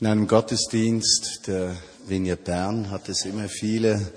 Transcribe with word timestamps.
In 0.00 0.08
einem 0.08 0.26
Gottesdienst 0.26 1.46
der 1.46 1.76
Vignette 2.08 2.42
Bern 2.42 2.90
hat 2.90 3.08
es 3.08 3.24
immer 3.24 3.48
viele 3.48 4.12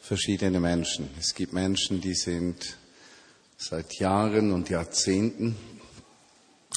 verschiedene 0.00 0.58
Menschen. 0.58 1.10
Es 1.20 1.34
gibt 1.34 1.52
Menschen, 1.52 2.00
die 2.00 2.14
sind 2.14 2.78
seit 3.58 3.92
Jahren 3.98 4.52
und 4.52 4.70
Jahrzehnten 4.70 5.54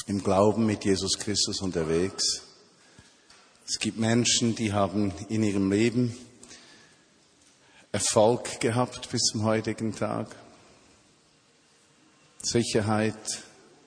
im 0.06 0.22
Glauben 0.22 0.66
mit 0.66 0.84
Jesus 0.84 1.18
Christus 1.18 1.62
unterwegs. 1.62 2.42
Es 3.66 3.78
gibt 3.78 3.98
Menschen, 3.98 4.54
die 4.54 4.74
haben 4.74 5.14
in 5.30 5.42
ihrem 5.42 5.72
Leben 5.72 6.14
Erfolg 7.90 8.60
gehabt 8.60 9.08
bis 9.10 9.22
zum 9.22 9.44
heutigen 9.44 9.94
Tag. 9.94 10.36
Sicherheit, 12.42 13.44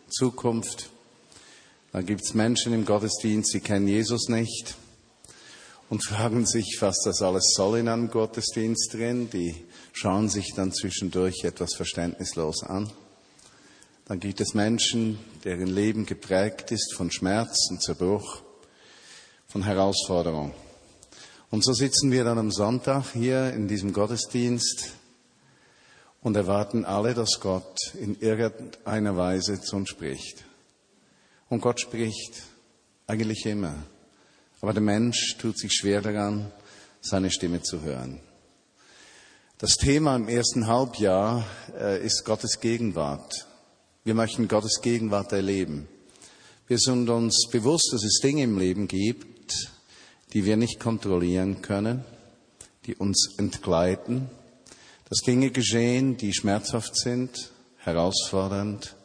Zukunft. 0.09 0.89
Dann 1.95 2.05
gibt 2.05 2.23
es 2.25 2.33
Menschen 2.33 2.73
im 2.73 2.83
Gottesdienst, 2.83 3.53
die 3.53 3.61
kennen 3.61 3.87
Jesus 3.87 4.27
nicht 4.27 4.75
und 5.89 6.03
fragen 6.03 6.45
sich, 6.45 6.75
was 6.81 6.99
das 7.05 7.21
alles 7.21 7.53
soll 7.55 7.77
in 7.77 7.87
einem 7.87 8.11
Gottesdienst 8.11 8.93
drin. 8.93 9.29
Die 9.29 9.55
schauen 9.93 10.27
sich 10.27 10.51
dann 10.53 10.73
zwischendurch 10.73 11.45
etwas 11.45 11.73
verständnislos 11.73 12.63
an. 12.63 12.91
Dann 14.09 14.19
gibt 14.19 14.41
es 14.41 14.53
Menschen, 14.53 15.19
deren 15.45 15.67
Leben 15.67 16.05
geprägt 16.05 16.69
ist 16.73 16.93
von 16.93 17.11
Schmerz 17.11 17.69
und 17.69 17.81
Zerbruch, 17.81 18.41
von 19.47 19.63
Herausforderung. 19.63 20.53
Und 21.49 21.63
so 21.63 21.71
sitzen 21.71 22.11
wir 22.11 22.25
dann 22.25 22.39
am 22.39 22.51
Sonntag 22.51 23.13
hier 23.13 23.53
in 23.53 23.69
diesem 23.69 23.93
Gottesdienst 23.93 24.89
und 26.21 26.35
erwarten 26.35 26.83
alle, 26.83 27.13
dass 27.13 27.39
Gott 27.39 27.93
in 27.93 28.19
irgendeiner 28.19 29.15
Weise 29.15 29.61
zu 29.61 29.77
uns 29.77 29.87
spricht. 29.87 30.43
Und 31.49 31.61
Gott 31.61 31.79
spricht 31.79 32.43
eigentlich 33.07 33.45
immer. 33.45 33.75
Aber 34.61 34.73
der 34.73 34.81
Mensch 34.81 35.37
tut 35.37 35.59
sich 35.59 35.73
schwer 35.73 36.01
daran, 36.01 36.51
seine 37.01 37.29
Stimme 37.29 37.61
zu 37.61 37.81
hören. 37.81 38.19
Das 39.57 39.75
Thema 39.75 40.15
im 40.15 40.27
ersten 40.27 40.67
Halbjahr 40.67 41.45
äh, 41.79 42.03
ist 42.03 42.25
Gottes 42.25 42.59
Gegenwart. 42.59 43.47
Wir 44.03 44.13
möchten 44.13 44.47
Gottes 44.47 44.81
Gegenwart 44.81 45.31
erleben. 45.31 45.87
Wir 46.67 46.79
sind 46.79 47.09
uns 47.09 47.47
bewusst, 47.51 47.91
dass 47.93 48.03
es 48.03 48.19
Dinge 48.21 48.43
im 48.43 48.57
Leben 48.57 48.87
gibt, 48.87 49.71
die 50.33 50.45
wir 50.45 50.57
nicht 50.57 50.79
kontrollieren 50.79 51.61
können, 51.61 52.03
die 52.85 52.95
uns 52.95 53.35
entgleiten, 53.37 54.29
dass 55.07 55.19
Dinge 55.19 55.51
geschehen, 55.51 56.17
die 56.17 56.33
schmerzhaft 56.33 56.97
sind, 56.97 57.51
herausfordernd, 57.77 58.95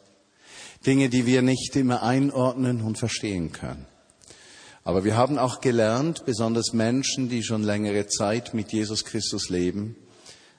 Dinge, 0.85 1.09
die 1.09 1.25
wir 1.25 1.41
nicht 1.41 1.75
immer 1.75 2.03
einordnen 2.03 2.81
und 2.81 2.97
verstehen 2.97 3.51
können. 3.51 3.85
Aber 4.83 5.03
wir 5.03 5.15
haben 5.15 5.37
auch 5.37 5.61
gelernt, 5.61 6.25
besonders 6.25 6.73
Menschen, 6.73 7.29
die 7.29 7.43
schon 7.43 7.63
längere 7.63 8.07
Zeit 8.07 8.53
mit 8.53 8.71
Jesus 8.71 9.05
Christus 9.05 9.49
leben, 9.49 9.95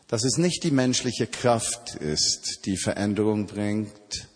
dass 0.06 0.24
es 0.24 0.36
nicht 0.36 0.62
die 0.62 0.70
menschliche 0.70 1.26
Kraft 1.26 1.96
ist, 1.96 2.66
die 2.66 2.76
Veränderung 2.76 3.46
bringt, 3.46 4.28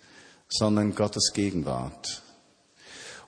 sondern 0.48 0.94
Gottes 0.94 1.32
Gegenwart. 1.34 2.22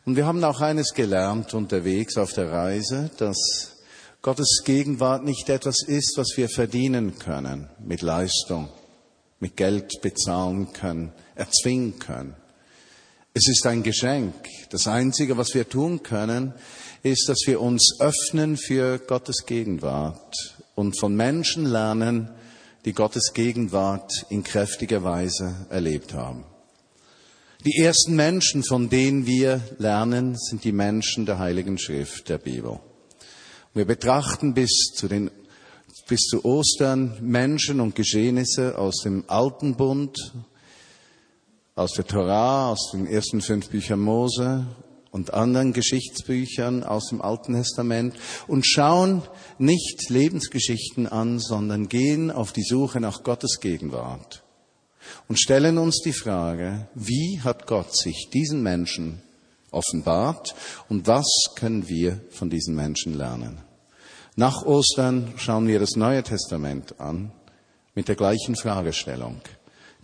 Und 0.05 0.17
wir 0.17 0.27
haben 0.27 0.43
auch 0.43 0.61
eines 0.61 0.95
gelernt 0.95 1.53
unterwegs 1.53 2.17
auf 2.17 2.33
der 2.33 2.51
Reise, 2.51 3.11
dass 3.19 3.77
Gottes 4.23 4.63
Gegenwart 4.65 5.25
nicht 5.25 5.49
etwas 5.49 5.83
ist, 5.87 6.17
was 6.17 6.37
wir 6.37 6.49
verdienen 6.49 7.19
können 7.19 7.69
mit 7.79 8.03
Leistung, 8.03 8.69
mit 9.39 9.57
Geld 9.57 10.01
bezahlen 10.03 10.73
können, 10.73 11.13
erzwingen 11.35 11.99
können. 11.99 12.35
Es 13.35 13.47
ist 13.47 13.67
ein 13.67 13.83
Geschenk. 13.83 14.35
Das 14.71 14.87
Einzige, 14.87 15.37
was 15.37 15.55
wir 15.55 15.69
tun 15.69 16.03
können, 16.03 16.55
ist, 17.03 17.29
dass 17.29 17.39
wir 17.47 17.61
uns 17.61 18.01
öffnen 18.01 18.57
für 18.57 18.99
Gottes 18.99 19.47
Gegenwart 19.47 20.57
und 20.75 20.99
von 20.99 21.15
Menschen 21.15 21.67
lernen, 21.67 22.31
die 22.85 22.93
Gottes 22.93 23.33
Gegenwart 23.35 24.27
in 24.31 24.43
kräftiger 24.43 25.05
Weise 25.05 25.67
erlebt 25.71 26.15
haben. 26.15 26.45
Die 27.65 27.83
ersten 27.83 28.17
Menschen, 28.17 28.65
von 28.65 28.89
denen 28.89 29.27
wir 29.27 29.61
lernen, 29.79 30.37
sind 30.37 30.65
die 30.65 30.73
Menschen 30.73 31.27
der 31.27 31.39
Heiligen 31.39 31.79
Schrift, 31.79 32.29
der 32.29 32.39
Bibel. 32.39 32.81
Wir 33.75 33.85
betrachten 33.85 34.55
bis 34.55 34.93
zu 34.95 35.09
den 35.09 35.31
bis 36.07 36.21
zu 36.21 36.45
Ostern 36.45 37.19
Menschen 37.21 37.81
und 37.81 37.95
Geschehnisse 37.95 38.79
aus 38.79 39.03
dem 39.03 39.25
Alten 39.27 39.77
Bund, 39.77 40.33
aus 41.79 41.93
der 41.93 42.07
Torah, 42.07 42.73
aus 42.73 42.91
den 42.91 43.07
ersten 43.07 43.41
fünf 43.41 43.69
Büchern 43.69 44.01
Mose 44.01 44.67
und 45.13 45.33
anderen 45.33 45.73
Geschichtsbüchern 45.73 46.83
aus 46.83 47.09
dem 47.11 47.23
Alten 47.23 47.55
Testament 47.55 48.17
und 48.49 48.67
schauen 48.67 49.23
nicht 49.59 50.11
Lebensgeschichten 50.11 51.07
an, 51.07 51.39
sondern 51.39 51.89
gehen 51.89 52.33
auf 52.33 52.53
die 52.53 52.65
Suche 52.65 53.01
nach 53.01 53.23
Gottes 53.23 53.61
Gegenwart 53.61 54.43
und 55.29 55.39
stellen 55.39 55.79
uns 55.79 56.01
die 56.05 56.13
Frage, 56.13 56.89
wie 56.95 57.41
hat 57.43 57.69
Gott 57.69 57.97
sich 57.97 58.29
diesen 58.35 58.63
Menschen 58.65 59.23
offenbart 59.71 60.57
und 60.89 61.07
was 61.07 61.27
können 61.55 61.89
wir 61.89 62.21
von 62.31 62.51
diesen 62.51 62.75
Menschen 62.75 63.15
lernen? 63.15 63.59
Nach 64.35 64.65
Ostern 64.65 65.33
schauen 65.37 65.69
wir 65.69 65.79
das 65.79 65.95
Neue 65.95 66.25
Testament 66.25 66.99
an 66.99 67.31
mit 67.95 68.09
der 68.09 68.17
gleichen 68.17 68.57
Fragestellung. 68.57 69.41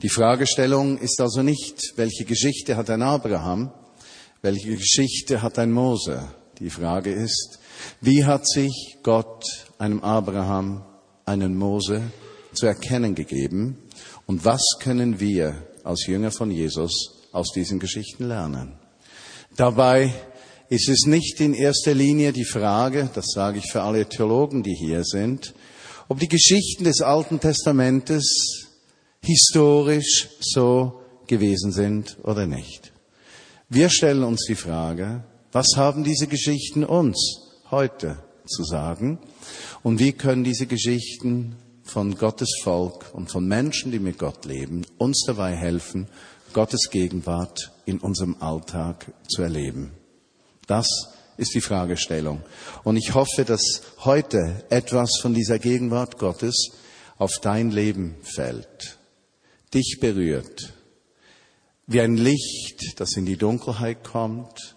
Die 0.02 0.08
Fragestellung 0.08 0.98
ist 0.98 1.20
also 1.20 1.42
nicht, 1.42 1.92
welche 1.96 2.24
Geschichte 2.24 2.76
hat 2.76 2.90
ein 2.90 3.02
Abraham, 3.02 3.72
welche 4.42 4.76
Geschichte 4.76 5.40
hat 5.40 5.58
ein 5.58 5.70
Mose. 5.70 6.28
Die 6.58 6.70
Frage 6.70 7.12
ist, 7.12 7.58
wie 8.00 8.24
hat 8.24 8.46
sich 8.46 8.98
Gott 9.02 9.44
einem 9.78 10.00
Abraham, 10.00 10.84
einen 11.24 11.56
Mose 11.56 12.02
zu 12.52 12.66
erkennen 12.66 13.14
gegeben 13.14 13.78
und 14.26 14.44
was 14.44 14.62
können 14.80 15.20
wir 15.20 15.66
als 15.84 16.06
Jünger 16.06 16.30
von 16.30 16.50
Jesus 16.50 17.28
aus 17.32 17.52
diesen 17.52 17.78
Geschichten 17.78 18.28
lernen? 18.28 18.76
Dabei 19.56 20.12
ist 20.68 20.88
es 20.88 21.06
nicht 21.06 21.40
in 21.40 21.54
erster 21.54 21.94
Linie 21.94 22.32
die 22.32 22.44
Frage, 22.44 23.08
das 23.14 23.26
sage 23.32 23.58
ich 23.58 23.70
für 23.70 23.82
alle 23.82 24.06
Theologen, 24.08 24.62
die 24.62 24.74
hier 24.74 25.04
sind, 25.04 25.54
ob 26.08 26.18
die 26.18 26.28
Geschichten 26.28 26.84
des 26.84 27.00
Alten 27.00 27.40
Testamentes 27.40 28.63
historisch 29.24 30.28
so 30.40 31.00
gewesen 31.26 31.72
sind 31.72 32.18
oder 32.22 32.46
nicht. 32.46 32.92
Wir 33.68 33.88
stellen 33.88 34.22
uns 34.22 34.44
die 34.46 34.54
Frage, 34.54 35.24
was 35.52 35.68
haben 35.76 36.04
diese 36.04 36.26
Geschichten 36.26 36.84
uns 36.84 37.40
heute 37.70 38.18
zu 38.46 38.62
sagen 38.64 39.18
und 39.82 39.98
wie 39.98 40.12
können 40.12 40.44
diese 40.44 40.66
Geschichten 40.66 41.56
von 41.82 42.14
Gottes 42.16 42.50
Volk 42.62 43.06
und 43.14 43.30
von 43.30 43.46
Menschen, 43.46 43.90
die 43.92 43.98
mit 43.98 44.18
Gott 44.18 44.44
leben, 44.44 44.84
uns 44.98 45.24
dabei 45.26 45.56
helfen, 45.56 46.08
Gottes 46.52 46.90
Gegenwart 46.90 47.72
in 47.86 47.98
unserem 47.98 48.36
Alltag 48.40 49.12
zu 49.28 49.42
erleben. 49.42 49.92
Das 50.66 50.86
ist 51.36 51.54
die 51.54 51.60
Fragestellung. 51.60 52.42
Und 52.84 52.96
ich 52.96 53.14
hoffe, 53.14 53.44
dass 53.44 53.82
heute 54.04 54.64
etwas 54.70 55.18
von 55.20 55.34
dieser 55.34 55.58
Gegenwart 55.58 56.18
Gottes 56.18 56.70
auf 57.18 57.38
dein 57.40 57.70
Leben 57.70 58.16
fällt 58.22 58.98
dich 59.74 59.98
berührt, 60.00 60.72
wie 61.86 62.00
ein 62.00 62.16
Licht, 62.16 63.00
das 63.00 63.16
in 63.16 63.26
die 63.26 63.36
Dunkelheit 63.36 64.04
kommt, 64.04 64.76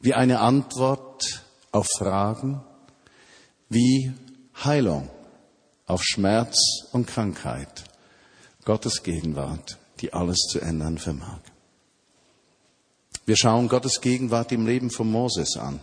wie 0.00 0.14
eine 0.14 0.40
Antwort 0.40 1.44
auf 1.70 1.86
Fragen, 1.96 2.62
wie 3.68 4.12
Heilung 4.64 5.08
auf 5.86 6.02
Schmerz 6.04 6.56
und 6.92 7.06
Krankheit. 7.06 7.84
Gottes 8.64 9.02
Gegenwart, 9.02 9.78
die 10.00 10.12
alles 10.12 10.38
zu 10.50 10.60
ändern 10.60 10.98
vermag. 10.98 11.40
Wir 13.24 13.36
schauen 13.36 13.68
Gottes 13.68 14.00
Gegenwart 14.00 14.52
im 14.52 14.66
Leben 14.66 14.90
von 14.90 15.10
Moses 15.10 15.56
an. 15.56 15.80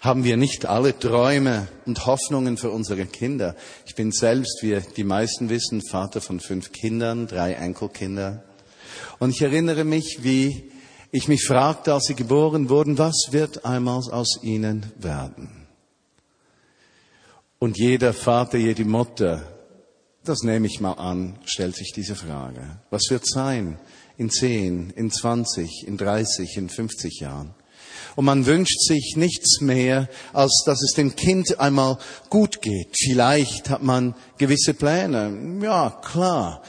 Haben 0.00 0.24
wir 0.24 0.38
nicht 0.38 0.64
alle 0.64 0.98
Träume 0.98 1.68
und 1.84 2.06
Hoffnungen 2.06 2.56
für 2.56 2.70
unsere 2.70 3.04
Kinder? 3.04 3.54
Ich 3.84 3.94
bin 3.94 4.12
selbst, 4.12 4.60
wie 4.62 4.80
die 4.96 5.04
meisten 5.04 5.50
wissen, 5.50 5.82
Vater 5.82 6.22
von 6.22 6.40
fünf 6.40 6.72
Kindern, 6.72 7.26
drei 7.26 7.52
Enkelkinder. 7.52 8.42
Und 9.18 9.30
ich 9.30 9.42
erinnere 9.42 9.84
mich, 9.84 10.20
wie 10.22 10.72
ich 11.12 11.28
mich 11.28 11.44
fragte, 11.44 11.92
als 11.92 12.04
sie 12.04 12.14
geboren 12.14 12.70
wurden, 12.70 12.96
was 12.96 13.28
wird 13.30 13.66
einmal 13.66 13.98
aus 14.10 14.38
ihnen 14.42 14.90
werden? 14.96 15.66
Und 17.58 17.76
jeder 17.76 18.14
Vater, 18.14 18.56
jede 18.56 18.86
Mutter, 18.86 19.42
das 20.24 20.42
nehme 20.42 20.66
ich 20.66 20.80
mal 20.80 20.94
an, 20.94 21.38
stellt 21.44 21.76
sich 21.76 21.92
diese 21.94 22.14
Frage. 22.14 22.78
Was 22.88 23.02
wird 23.10 23.26
sein 23.26 23.78
in 24.16 24.30
zehn, 24.30 24.88
in 24.96 25.10
zwanzig, 25.10 25.84
in 25.86 25.98
dreißig, 25.98 26.56
in 26.56 26.70
fünfzig 26.70 27.20
Jahren? 27.20 27.54
Und 28.16 28.24
man 28.24 28.46
wünscht 28.46 28.80
sich 28.80 29.14
nichts 29.16 29.60
mehr, 29.60 30.08
als 30.32 30.62
dass 30.66 30.82
es 30.82 30.94
dem 30.94 31.16
Kind 31.16 31.60
einmal 31.60 31.98
gut 32.28 32.62
geht. 32.62 32.96
Vielleicht 32.96 33.70
hat 33.70 33.82
man 33.82 34.14
gewisse 34.38 34.74
Pläne. 34.74 35.60
Ja, 35.62 35.90
klar. 35.90 36.62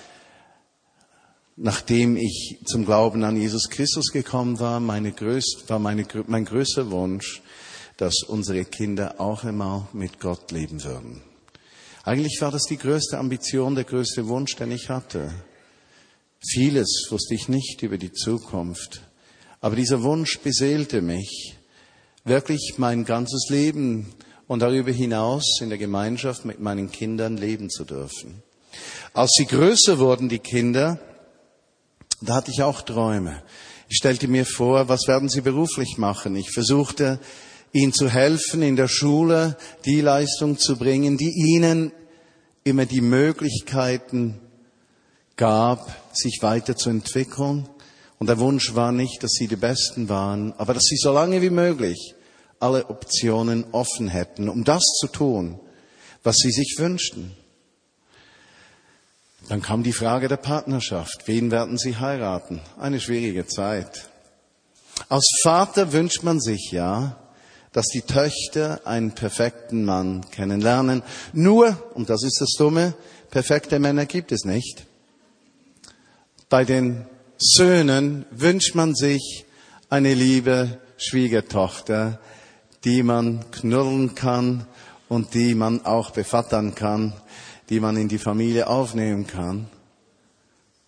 Nachdem 1.57 2.17
ich 2.17 2.59
zum 2.65 2.85
Glauben 2.85 3.23
an 3.23 3.39
Jesus 3.39 3.69
Christus 3.69 4.11
gekommen 4.11 4.59
war, 4.59 4.79
meine 4.79 5.11
größte, 5.11 5.69
war 5.69 5.79
meine, 5.79 6.05
mein 6.27 6.45
größter 6.45 6.89
Wunsch, 6.91 7.41
dass 7.97 8.23
unsere 8.23 8.65
Kinder 8.65 9.19
auch 9.19 9.44
einmal 9.44 9.87
mit 9.94 10.19
Gott 10.19 10.51
leben 10.51 10.83
würden. 10.83 11.21
Eigentlich 12.03 12.41
war 12.41 12.49
das 12.49 12.63
die 12.63 12.77
größte 12.77 13.17
Ambition, 13.19 13.75
der 13.75 13.83
größte 13.83 14.27
Wunsch, 14.27 14.55
den 14.55 14.71
ich 14.71 14.89
hatte. 14.89 15.31
Vieles 16.44 17.05
wusste 17.11 17.35
ich 17.35 17.47
nicht 17.47 17.83
über 17.83 17.99
die 17.99 18.11
Zukunft, 18.11 19.03
aber 19.61 19.75
dieser 19.75 20.03
Wunsch 20.03 20.39
beseelte 20.39 21.01
mich, 21.01 21.55
wirklich 22.25 22.75
mein 22.77 23.05
ganzes 23.05 23.47
Leben 23.49 24.13
und 24.47 24.59
darüber 24.59 24.91
hinaus 24.91 25.59
in 25.61 25.69
der 25.69 25.77
Gemeinschaft 25.77 26.45
mit 26.45 26.59
meinen 26.59 26.91
Kindern 26.91 27.37
leben 27.37 27.69
zu 27.69 27.85
dürfen. 27.85 28.43
Als 29.13 29.31
sie 29.37 29.45
größer 29.45 29.99
wurden, 29.99 30.29
die 30.29 30.39
Kinder, 30.39 30.99
da 32.21 32.35
hatte 32.35 32.51
ich 32.51 32.63
auch 32.63 32.81
Träume. 32.81 33.41
Ich 33.89 33.97
stellte 33.97 34.27
mir 34.27 34.45
vor, 34.45 34.87
was 34.89 35.07
werden 35.07 35.29
sie 35.29 35.41
beruflich 35.41 35.97
machen? 35.97 36.35
Ich 36.35 36.51
versuchte, 36.51 37.19
ihnen 37.73 37.93
zu 37.93 38.09
helfen, 38.09 38.61
in 38.61 38.75
der 38.75 38.87
Schule 38.87 39.57
die 39.85 40.01
Leistung 40.01 40.57
zu 40.57 40.77
bringen, 40.77 41.17
die 41.17 41.31
ihnen 41.31 41.91
immer 42.63 42.85
die 42.85 43.01
Möglichkeiten 43.01 44.39
gab, 45.35 45.91
sich 46.13 46.39
weiterzuentwickeln. 46.41 47.67
Und 48.21 48.27
der 48.27 48.38
Wunsch 48.38 48.75
war 48.75 48.91
nicht, 48.91 49.23
dass 49.23 49.31
sie 49.31 49.47
die 49.47 49.56
Besten 49.56 50.07
waren, 50.07 50.53
aber 50.59 50.75
dass 50.75 50.83
sie 50.83 50.95
so 50.95 51.12
lange 51.12 51.41
wie 51.41 51.50
möglich 51.50 52.13
alle 52.59 52.88
Optionen 52.88 53.65
offen 53.71 54.09
hätten, 54.09 54.47
um 54.47 54.63
das 54.63 54.83
zu 55.00 55.07
tun, 55.07 55.59
was 56.21 56.35
sie 56.35 56.51
sich 56.51 56.75
wünschten. 56.77 57.35
Dann 59.50 59.63
kam 59.63 59.81
die 59.81 59.91
Frage 59.91 60.27
der 60.27 60.38
Partnerschaft. 60.38 61.23
Wen 61.25 61.50
werden 61.50 61.79
sie 61.79 61.97
heiraten? 61.97 62.62
Eine 62.77 63.00
schwierige 63.00 63.47
Zeit. 63.47 64.07
Als 65.09 65.27
Vater 65.41 65.91
wünscht 65.91 66.21
man 66.21 66.39
sich 66.39 66.69
ja, 66.71 67.18
dass 67.71 67.88
die 67.88 68.03
Töchter 68.03 68.81
einen 68.85 69.13
perfekten 69.13 69.83
Mann 69.83 70.29
kennenlernen. 70.29 71.01
Nur, 71.33 71.91
und 71.95 72.12
das 72.12 72.21
ist 72.21 72.39
das 72.39 72.51
Dumme, 72.56 72.94
perfekte 73.31 73.79
Männer 73.79 74.06
gibt 74.06 74.31
es 74.31 74.45
nicht. 74.45 74.85
Bei 76.50 76.65
den 76.65 77.07
Söhnen 77.43 78.27
wünscht 78.29 78.75
man 78.75 78.93
sich 78.93 79.45
eine 79.89 80.13
liebe 80.13 80.79
Schwiegertochter, 80.97 82.19
die 82.83 83.01
man 83.01 83.49
knurren 83.49 84.13
kann 84.13 84.67
und 85.09 85.33
die 85.33 85.55
man 85.55 85.83
auch 85.83 86.11
bevattern 86.11 86.75
kann, 86.75 87.13
die 87.69 87.79
man 87.79 87.97
in 87.97 88.09
die 88.09 88.19
Familie 88.19 88.67
aufnehmen 88.67 89.25
kann. 89.25 89.67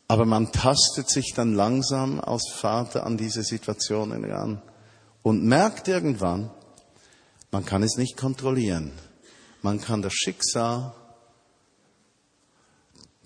Aber 0.08 0.26
man 0.26 0.52
tastet 0.52 1.10
sich 1.10 1.34
dann 1.36 1.56
langsam 1.56 2.20
als 2.20 2.52
Vater 2.52 3.04
an 3.04 3.18
diese 3.18 3.42
Situationen 3.42 4.24
ran 4.24 4.62
und 5.24 5.44
merkt 5.44 5.88
irgendwann, 5.88 6.52
man 7.50 7.66
kann 7.66 7.82
es 7.82 7.98
nicht 7.98 8.16
kontrollieren. 8.16 8.92
Man 9.64 9.82
kann 9.82 10.04
das 10.04 10.14
Schicksal, 10.14 10.94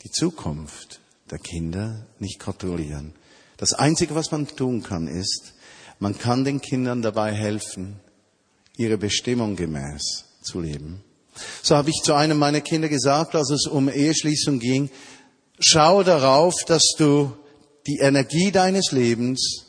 die 0.03 0.11
Zukunft 0.11 0.96
der 1.31 1.39
Kinder 1.39 2.05
nicht 2.19 2.39
kontrollieren. 2.39 3.13
Das 3.57 3.73
Einzige, 3.73 4.15
was 4.15 4.31
man 4.31 4.47
tun 4.47 4.83
kann, 4.83 5.07
ist, 5.07 5.53
man 5.99 6.17
kann 6.17 6.45
den 6.45 6.61
Kindern 6.61 7.01
dabei 7.01 7.33
helfen, 7.33 7.99
ihre 8.77 8.97
Bestimmung 8.97 9.55
gemäß 9.55 10.25
zu 10.43 10.61
leben. 10.61 11.03
So 11.63 11.75
habe 11.75 11.89
ich 11.89 12.01
zu 12.03 12.13
einem 12.13 12.37
meiner 12.37 12.61
Kinder 12.61 12.87
gesagt, 12.87 13.35
als 13.35 13.49
es 13.49 13.65
um 13.67 13.89
Eheschließung 13.89 14.59
ging, 14.59 14.89
schau 15.59 16.03
darauf, 16.03 16.55
dass 16.65 16.93
du 16.97 17.33
die 17.87 17.99
Energie 17.99 18.51
deines 18.51 18.91
Lebens 18.91 19.65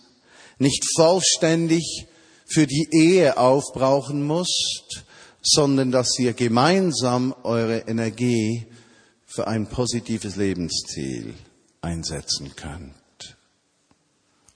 nicht 0.58 0.84
vollständig 0.96 2.06
für 2.46 2.66
die 2.66 2.88
Ehe 2.90 3.38
aufbrauchen 3.38 4.26
musst, 4.26 5.04
sondern 5.42 5.92
dass 5.92 6.18
ihr 6.18 6.32
gemeinsam 6.32 7.34
eure 7.42 7.80
Energie 7.80 8.66
für 9.26 9.46
ein 9.46 9.68
positives 9.68 10.36
Lebensziel 10.36 11.34
einsetzen 11.80 12.54
könnt. 12.56 13.36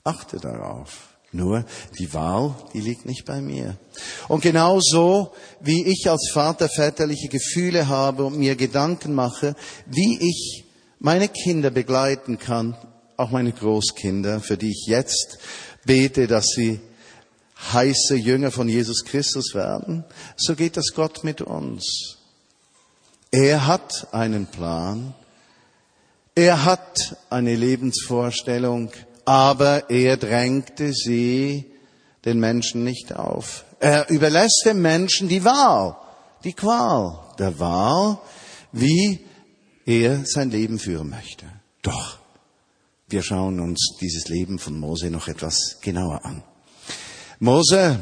Achte 0.04 0.38
darauf. 0.38 1.08
Nur 1.34 1.64
die 1.98 2.12
Wahl, 2.12 2.54
die 2.74 2.80
liegt 2.80 3.06
nicht 3.06 3.24
bei 3.24 3.40
mir. 3.40 3.78
Und 4.28 4.42
genauso 4.42 5.32
wie 5.60 5.86
ich 5.86 6.10
als 6.10 6.30
Vater 6.30 6.68
väterliche 6.68 7.28
Gefühle 7.28 7.88
habe 7.88 8.24
und 8.26 8.36
mir 8.36 8.54
Gedanken 8.54 9.14
mache, 9.14 9.56
wie 9.86 10.18
ich 10.20 10.64
meine 10.98 11.28
Kinder 11.28 11.70
begleiten 11.70 12.38
kann, 12.38 12.76
auch 13.16 13.30
meine 13.30 13.52
Großkinder, 13.52 14.40
für 14.40 14.58
die 14.58 14.72
ich 14.72 14.84
jetzt 14.86 15.38
bete, 15.86 16.26
dass 16.26 16.48
sie 16.54 16.80
heiße 17.72 18.16
Jünger 18.16 18.50
von 18.50 18.68
Jesus 18.68 19.04
Christus 19.04 19.54
werden, 19.54 20.04
so 20.36 20.54
geht 20.54 20.76
das 20.76 20.92
Gott 20.94 21.24
mit 21.24 21.40
uns. 21.40 22.18
Er 23.30 23.66
hat 23.66 24.12
einen 24.12 24.46
Plan, 24.46 25.14
er 26.34 26.64
hat 26.64 27.16
eine 27.30 27.54
Lebensvorstellung, 27.54 28.90
aber 29.24 29.90
er 29.90 30.16
drängte 30.16 30.92
sie 30.92 31.70
den 32.24 32.40
Menschen 32.40 32.84
nicht 32.84 33.14
auf. 33.14 33.64
Er 33.80 34.08
überlässt 34.10 34.62
dem 34.64 34.80
Menschen 34.80 35.28
die 35.28 35.44
Wahl, 35.44 35.96
die 36.44 36.52
Qual 36.52 37.18
der 37.38 37.58
Wahl, 37.58 38.18
wie 38.72 39.20
er 39.84 40.24
sein 40.24 40.50
Leben 40.50 40.78
führen 40.78 41.10
möchte. 41.10 41.46
Doch, 41.82 42.18
wir 43.08 43.22
schauen 43.22 43.60
uns 43.60 43.96
dieses 44.00 44.28
Leben 44.28 44.58
von 44.58 44.78
Mose 44.78 45.10
noch 45.10 45.28
etwas 45.28 45.78
genauer 45.80 46.24
an. 46.24 46.42
Mose 47.40 47.98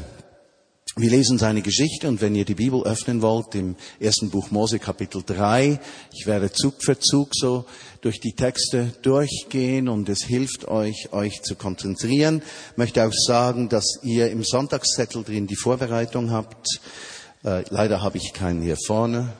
wir 0.97 1.09
lesen 1.09 1.37
seine 1.37 1.61
Geschichte 1.61 2.09
und 2.09 2.19
wenn 2.19 2.35
ihr 2.35 2.43
die 2.43 2.55
Bibel 2.55 2.83
öffnen 2.83 3.21
wollt, 3.21 3.55
im 3.55 3.77
ersten 4.01 4.29
Buch 4.29 4.51
Mose 4.51 4.77
Kapitel 4.77 5.23
3, 5.25 5.79
ich 6.11 6.27
werde 6.27 6.51
Zug 6.51 6.83
für 6.83 6.99
Zug 6.99 7.29
so 7.33 7.63
durch 8.01 8.19
die 8.19 8.33
Texte 8.33 8.93
durchgehen 9.01 9.87
und 9.87 10.09
es 10.09 10.25
hilft 10.25 10.67
euch, 10.67 11.13
euch 11.13 11.43
zu 11.43 11.55
konzentrieren. 11.55 12.41
Ich 12.71 12.77
möchte 12.77 13.07
auch 13.07 13.13
sagen, 13.13 13.69
dass 13.69 13.99
ihr 14.03 14.31
im 14.31 14.43
Sonntagszettel 14.43 15.23
drin 15.23 15.47
die 15.47 15.55
Vorbereitung 15.55 16.31
habt. 16.31 16.67
Äh, 17.45 17.63
leider 17.69 18.01
habe 18.01 18.17
ich 18.17 18.33
keinen 18.33 18.61
hier 18.61 18.77
vorne. 18.85 19.31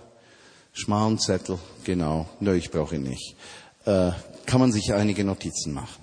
Schmalen 0.72 1.20
Zettel, 1.20 1.60
genau. 1.84 2.30
Nö, 2.40 2.56
ich 2.56 2.72
brauche 2.72 2.96
ihn 2.96 3.04
nicht. 3.04 3.36
Äh, 3.84 4.12
kann 4.46 4.62
man 4.62 4.72
sich 4.72 4.94
einige 4.94 5.26
Notizen 5.26 5.74
machen. 5.74 6.02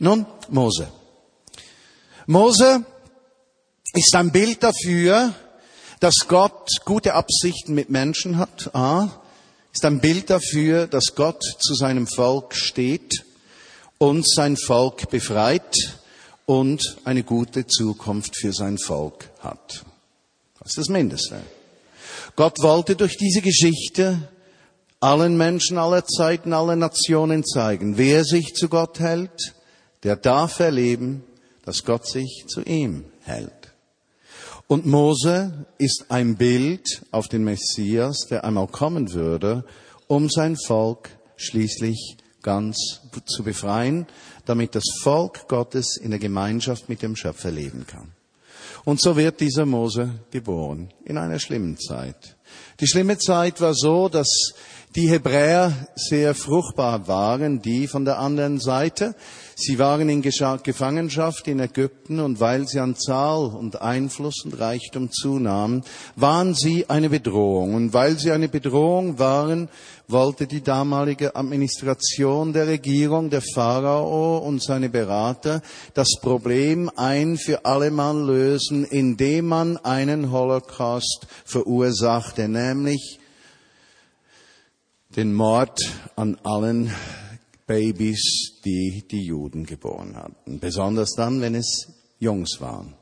Nun, 0.00 0.26
Mose. 0.48 0.88
Mose 2.26 2.84
ist 3.94 4.14
ein 4.14 4.30
Bild 4.30 4.62
dafür, 4.62 5.34
dass 6.00 6.14
Gott 6.28 6.68
gute 6.84 7.14
Absichten 7.14 7.74
mit 7.74 7.90
Menschen 7.90 8.38
hat. 8.38 8.74
A, 8.74 9.10
ist 9.72 9.84
ein 9.84 10.00
Bild 10.00 10.30
dafür, 10.30 10.86
dass 10.86 11.14
Gott 11.14 11.42
zu 11.42 11.74
seinem 11.74 12.06
Volk 12.06 12.54
steht 12.54 13.24
und 13.98 14.28
sein 14.28 14.56
Volk 14.56 15.10
befreit 15.10 15.98
und 16.46 16.96
eine 17.04 17.22
gute 17.22 17.66
Zukunft 17.66 18.36
für 18.36 18.52
sein 18.52 18.78
Volk 18.78 19.30
hat. 19.40 19.84
Das 20.58 20.68
ist 20.68 20.78
das 20.78 20.88
Mindeste. 20.88 21.40
Gott 22.36 22.60
wollte 22.60 22.96
durch 22.96 23.16
diese 23.16 23.40
Geschichte 23.40 24.28
allen 25.00 25.36
Menschen 25.36 25.78
aller 25.78 26.04
Zeiten, 26.06 26.52
aller 26.52 26.76
Nationen 26.76 27.44
zeigen, 27.44 27.98
wer 27.98 28.24
sich 28.24 28.54
zu 28.54 28.68
Gott 28.68 29.00
hält, 29.00 29.54
der 30.02 30.16
darf 30.16 30.60
erleben, 30.60 31.24
dass 31.64 31.84
Gott 31.84 32.06
sich 32.06 32.44
zu 32.48 32.62
ihm 32.62 33.04
hält. 33.22 33.59
Und 34.70 34.86
Mose 34.86 35.66
ist 35.78 36.04
ein 36.10 36.36
Bild 36.36 37.04
auf 37.10 37.26
den 37.26 37.42
Messias, 37.42 38.28
der 38.30 38.44
einmal 38.44 38.68
kommen 38.68 39.12
würde, 39.12 39.64
um 40.06 40.30
sein 40.30 40.56
Volk 40.56 41.10
schließlich 41.34 42.18
ganz 42.40 43.00
zu 43.26 43.42
befreien, 43.42 44.06
damit 44.46 44.76
das 44.76 44.84
Volk 45.02 45.48
Gottes 45.48 45.96
in 45.96 46.10
der 46.10 46.20
Gemeinschaft 46.20 46.88
mit 46.88 47.02
dem 47.02 47.16
Schöpfer 47.16 47.50
leben 47.50 47.84
kann. 47.84 48.12
Und 48.84 49.00
so 49.00 49.16
wird 49.16 49.40
dieser 49.40 49.66
Mose 49.66 50.10
geboren, 50.30 50.92
in 51.04 51.18
einer 51.18 51.38
schlimmen 51.38 51.78
Zeit. 51.78 52.36
Die 52.80 52.86
schlimme 52.86 53.18
Zeit 53.18 53.60
war 53.60 53.74
so, 53.74 54.08
dass 54.08 54.54
die 54.96 55.08
Hebräer 55.08 55.88
sehr 55.94 56.34
fruchtbar 56.34 57.06
waren, 57.06 57.62
die 57.62 57.86
von 57.86 58.04
der 58.04 58.18
anderen 58.18 58.58
Seite, 58.58 59.14
Sie 59.62 59.78
waren 59.78 60.08
in 60.08 60.22
Gefangenschaft 60.22 61.46
in 61.46 61.60
Ägypten 61.60 62.18
und 62.18 62.40
weil 62.40 62.66
sie 62.66 62.80
an 62.80 62.96
Zahl 62.96 63.44
und 63.44 63.82
Einfluss 63.82 64.42
und 64.46 64.58
Reichtum 64.58 65.12
zunahmen, 65.12 65.84
waren 66.16 66.54
sie 66.54 66.88
eine 66.88 67.10
Bedrohung. 67.10 67.74
Und 67.74 67.92
weil 67.92 68.18
sie 68.18 68.32
eine 68.32 68.48
Bedrohung 68.48 69.18
waren, 69.18 69.68
wollte 70.10 70.46
die 70.46 70.62
damalige 70.62 71.34
Administration 71.34 72.52
der 72.52 72.66
Regierung, 72.66 73.30
der 73.30 73.42
Pharao 73.54 74.38
und 74.38 74.62
seine 74.62 74.88
Berater 74.88 75.62
das 75.94 76.08
Problem 76.20 76.90
ein 76.96 77.36
für 77.36 77.64
allemal 77.64 78.16
lösen, 78.16 78.84
indem 78.84 79.46
man 79.46 79.76
einen 79.78 80.30
Holocaust 80.30 81.26
verursachte, 81.44 82.48
nämlich 82.48 83.18
den 85.16 85.34
Mord 85.34 85.80
an 86.16 86.38
allen 86.44 86.92
Babys, 87.66 88.60
die 88.64 89.04
die 89.10 89.24
Juden 89.24 89.64
geboren 89.64 90.16
hatten. 90.16 90.60
Besonders 90.60 91.10
dann, 91.16 91.40
wenn 91.40 91.54
es 91.54 91.88
Jungs 92.18 92.60
waren. 92.60 92.99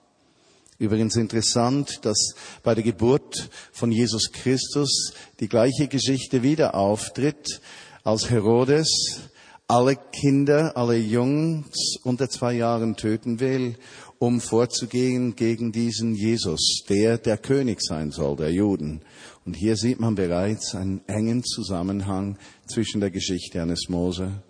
Übrigens 0.79 1.17
interessant, 1.17 2.01
dass 2.05 2.35
bei 2.63 2.75
der 2.75 2.85
Geburt 2.85 3.51
von 3.73 3.91
Jesus 3.91 4.31
Christus 4.33 5.13
die 5.41 5.49
gleiche 5.49 5.89
Geschichte 5.89 6.43
wieder 6.43 6.75
auftritt, 6.77 7.61
als 8.05 8.31
Herodes 8.31 9.29
alle 9.67 9.97
Kinder, 9.97 10.77
alle 10.77 10.97
Jungs 10.97 11.99
unter 12.03 12.31
zwei 12.31 12.55
Jahren 12.55 12.97
töten 12.97 13.39
will, 13.39 13.77
um 14.19 14.41
vorzugehen 14.41 15.37
gegen 15.37 15.73
diesen 15.73 16.15
Jesus, 16.15 16.85
der 16.89 17.19
der 17.19 17.37
König 17.37 17.83
sein 17.83 18.11
soll, 18.11 18.37
der 18.37 18.51
Juden. 18.51 19.03
Und 19.45 19.55
hier 19.55 19.77
sieht 19.77 20.01
man 20.01 20.15
bereits 20.15 20.75
einen 20.75 21.03
engen 21.07 21.45
Zusammenhang 21.45 22.39
zwischen 22.67 23.01
der 23.01 23.11
Geschichte 23.11 23.61
eines 23.61 23.89
Mose 23.89 24.43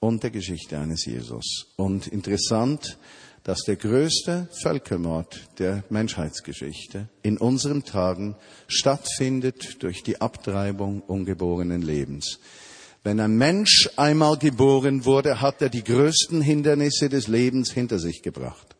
und 0.00 0.22
der 0.22 0.30
Geschichte 0.30 0.78
eines 0.78 1.04
Jesus. 1.04 1.66
Und 1.76 2.06
interessant, 2.06 2.98
dass 3.44 3.62
der 3.62 3.76
größte 3.76 4.48
Völkermord 4.62 5.48
der 5.58 5.84
Menschheitsgeschichte 5.90 7.08
in 7.22 7.38
unseren 7.38 7.84
Tagen 7.84 8.36
stattfindet 8.68 9.82
durch 9.82 10.02
die 10.02 10.20
Abtreibung 10.20 11.00
ungeborenen 11.02 11.82
Lebens. 11.82 12.38
Wenn 13.04 13.18
ein 13.18 13.36
Mensch 13.36 13.90
einmal 13.96 14.38
geboren 14.38 15.04
wurde, 15.04 15.40
hat 15.40 15.60
er 15.60 15.70
die 15.70 15.82
größten 15.82 16.40
Hindernisse 16.40 17.08
des 17.08 17.26
Lebens 17.26 17.72
hinter 17.72 17.98
sich 17.98 18.22
gebracht. 18.22 18.76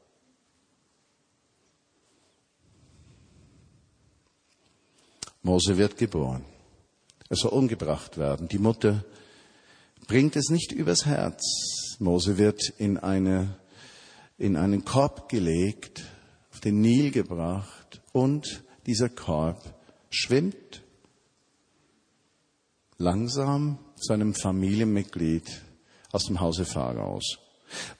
Mose 5.42 5.76
wird 5.76 5.96
geboren. 5.96 6.44
Er 7.28 7.36
soll 7.36 7.50
umgebracht 7.50 8.16
werden. 8.16 8.46
Die 8.46 8.58
Mutter 8.58 9.04
bringt 10.06 10.36
es 10.36 10.50
nicht 10.50 10.70
übers 10.70 11.04
Herz. 11.04 11.96
Mose 11.98 12.38
wird 12.38 12.68
in, 12.78 12.96
eine, 12.96 13.56
in 14.42 14.56
einen 14.56 14.84
Korb 14.84 15.28
gelegt, 15.28 16.02
auf 16.50 16.58
den 16.58 16.80
Nil 16.80 17.12
gebracht 17.12 18.02
und 18.10 18.64
dieser 18.86 19.08
Korb 19.08 19.62
schwimmt 20.10 20.82
langsam 22.98 23.78
zu 23.94 24.12
einem 24.12 24.34
Familienmitglied 24.34 25.62
aus 26.10 26.24
dem 26.24 26.40
Hause 26.40 26.64
Pharaos. 26.64 27.38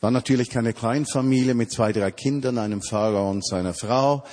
War 0.00 0.10
natürlich 0.10 0.50
keine 0.50 0.72
Kleinfamilie 0.72 1.54
mit 1.54 1.70
zwei, 1.70 1.92
drei 1.92 2.10
Kindern, 2.10 2.58
einem 2.58 2.82
Pharao 2.82 3.30
und 3.30 3.46
seiner 3.46 3.74
Frau. 3.74 4.24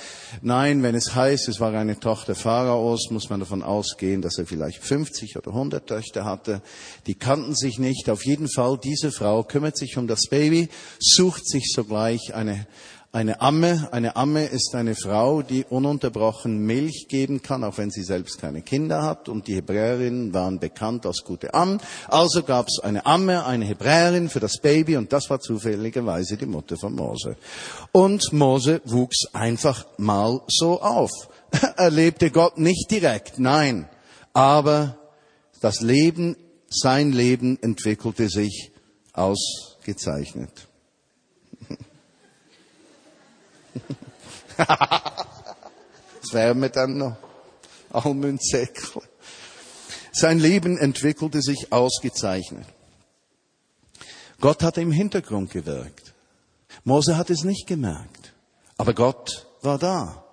Nein, 0.42 0.82
wenn 0.82 0.94
es 0.94 1.14
heißt, 1.14 1.48
es 1.48 1.60
war 1.60 1.72
eine 1.72 1.98
Tochter 1.98 2.34
Pharaos, 2.34 3.10
muss 3.10 3.30
man 3.30 3.40
davon 3.40 3.62
ausgehen, 3.62 4.22
dass 4.22 4.38
er 4.38 4.46
vielleicht 4.46 4.82
50 4.82 5.36
oder 5.36 5.50
100 5.50 5.86
Töchter 5.86 6.24
hatte. 6.24 6.62
Die 7.06 7.14
kannten 7.14 7.54
sich 7.54 7.78
nicht. 7.78 8.10
Auf 8.10 8.24
jeden 8.24 8.48
Fall, 8.48 8.78
diese 8.82 9.12
Frau 9.12 9.42
kümmert 9.42 9.76
sich 9.76 9.96
um 9.96 10.06
das 10.06 10.22
Baby, 10.30 10.68
sucht 10.98 11.46
sich 11.46 11.70
sogleich 11.72 12.34
eine, 12.34 12.66
eine 13.12 13.40
Amme, 13.40 13.88
eine 13.90 14.14
Amme 14.14 14.46
ist 14.46 14.72
eine 14.76 14.94
Frau, 14.94 15.42
die 15.42 15.64
ununterbrochen 15.64 16.58
Milch 16.58 17.06
geben 17.08 17.42
kann, 17.42 17.64
auch 17.64 17.76
wenn 17.76 17.90
sie 17.90 18.04
selbst 18.04 18.40
keine 18.40 18.62
Kinder 18.62 19.02
hat. 19.02 19.28
Und 19.28 19.48
die 19.48 19.56
Hebräerinnen 19.56 20.32
waren 20.32 20.60
bekannt 20.60 21.04
als 21.06 21.24
gute 21.24 21.52
Ammen. 21.52 21.80
Also 22.06 22.44
gab 22.44 22.68
es 22.68 22.78
eine 22.78 23.06
Amme, 23.06 23.44
eine 23.46 23.64
Hebräerin 23.64 24.28
für 24.28 24.38
das 24.38 24.58
Baby 24.58 24.96
und 24.96 25.12
das 25.12 25.28
war 25.28 25.40
zufälligerweise 25.40 26.36
die 26.36 26.46
Mutter 26.46 26.76
von 26.76 26.94
Mose. 26.94 27.36
Und 27.90 28.32
Mose 28.32 28.80
wuchs 28.84 29.26
einfach 29.32 29.86
mal 29.98 30.40
so 30.46 30.80
auf. 30.80 31.10
Er 31.76 31.90
lebte 31.90 32.30
Gott 32.30 32.58
nicht 32.58 32.92
direkt, 32.92 33.40
nein. 33.40 33.88
Aber 34.32 34.96
das 35.60 35.80
Leben, 35.80 36.36
sein 36.68 37.10
Leben 37.10 37.58
entwickelte 37.60 38.28
sich 38.28 38.70
ausgezeichnet. 39.12 40.69
das 44.56 46.32
wären 46.32 46.60
wir 46.60 46.68
dann 46.68 46.98
noch. 46.98 47.16
Almünsäckle. 47.92 49.02
Sein 50.12 50.38
Leben 50.38 50.78
entwickelte 50.78 51.42
sich 51.42 51.72
ausgezeichnet. 51.72 52.66
Gott 54.40 54.62
hatte 54.62 54.80
im 54.80 54.92
Hintergrund 54.92 55.50
gewirkt. 55.50 56.14
Mose 56.84 57.16
hat 57.16 57.30
es 57.30 57.44
nicht 57.44 57.66
gemerkt. 57.66 58.32
Aber 58.78 58.94
Gott 58.94 59.46
war 59.62 59.78
da. 59.78 60.24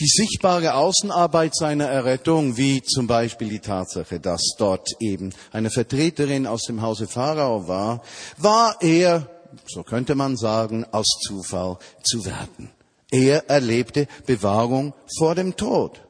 Die 0.00 0.06
sichtbare 0.06 0.74
Außenarbeit 0.74 1.54
seiner 1.54 1.86
Errettung, 1.86 2.56
wie 2.56 2.82
zum 2.82 3.06
Beispiel 3.06 3.48
die 3.48 3.60
Tatsache, 3.60 4.20
dass 4.20 4.54
dort 4.58 4.88
eben 5.00 5.32
eine 5.50 5.70
Vertreterin 5.70 6.46
aus 6.46 6.64
dem 6.64 6.82
Hause 6.82 7.06
Pharao 7.06 7.68
war, 7.68 8.02
war 8.36 8.76
er, 8.80 9.28
so 9.66 9.82
könnte 9.82 10.14
man 10.14 10.36
sagen, 10.36 10.84
aus 10.92 11.06
Zufall 11.26 11.78
zu 12.02 12.24
werten. 12.24 12.70
Er 13.12 13.48
erlebte 13.48 14.08
Bewahrung 14.26 14.94
vor 15.18 15.34
dem 15.34 15.54
Tod. 15.54 16.00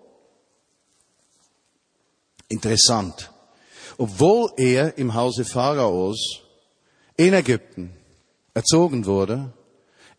Interessant. 2.49 3.31
Obwohl 3.99 4.53
er 4.57 4.97
im 4.99 5.13
Hause 5.13 5.45
Pharaos 5.45 6.43
in 7.17 7.35
Ägypten 7.35 7.93
erzogen 8.55 9.05
wurde, 9.05 9.53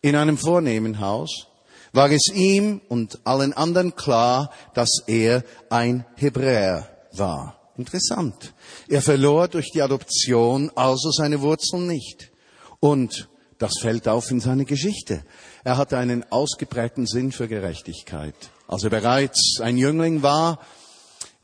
in 0.02 0.14
einem 0.14 0.36
vornehmen 0.36 1.00
Haus, 1.00 1.46
war 1.92 2.10
es 2.10 2.26
ihm 2.34 2.82
und 2.88 3.20
allen 3.24 3.54
anderen 3.54 3.94
klar, 3.94 4.50
dass 4.74 4.90
er 5.06 5.42
ein 5.70 6.04
Hebräer 6.16 6.88
war. 7.12 7.72
Interessant. 7.78 8.52
Er 8.88 9.00
verlor 9.00 9.48
durch 9.48 9.70
die 9.72 9.80
Adoption 9.80 10.70
also 10.74 11.10
seine 11.10 11.40
Wurzeln 11.40 11.86
nicht. 11.86 12.30
Und 12.78 13.28
das 13.58 13.78
fällt 13.80 14.08
auf 14.08 14.30
in 14.30 14.40
seine 14.40 14.64
Geschichte. 14.64 15.24
Er 15.64 15.78
hatte 15.78 15.96
einen 15.96 16.30
ausgeprägten 16.30 17.06
Sinn 17.06 17.32
für 17.32 17.48
Gerechtigkeit. 17.48 18.34
Als 18.68 18.84
er 18.84 18.90
bereits 18.90 19.60
ein 19.62 19.78
Jüngling 19.78 20.22
war, 20.22 20.58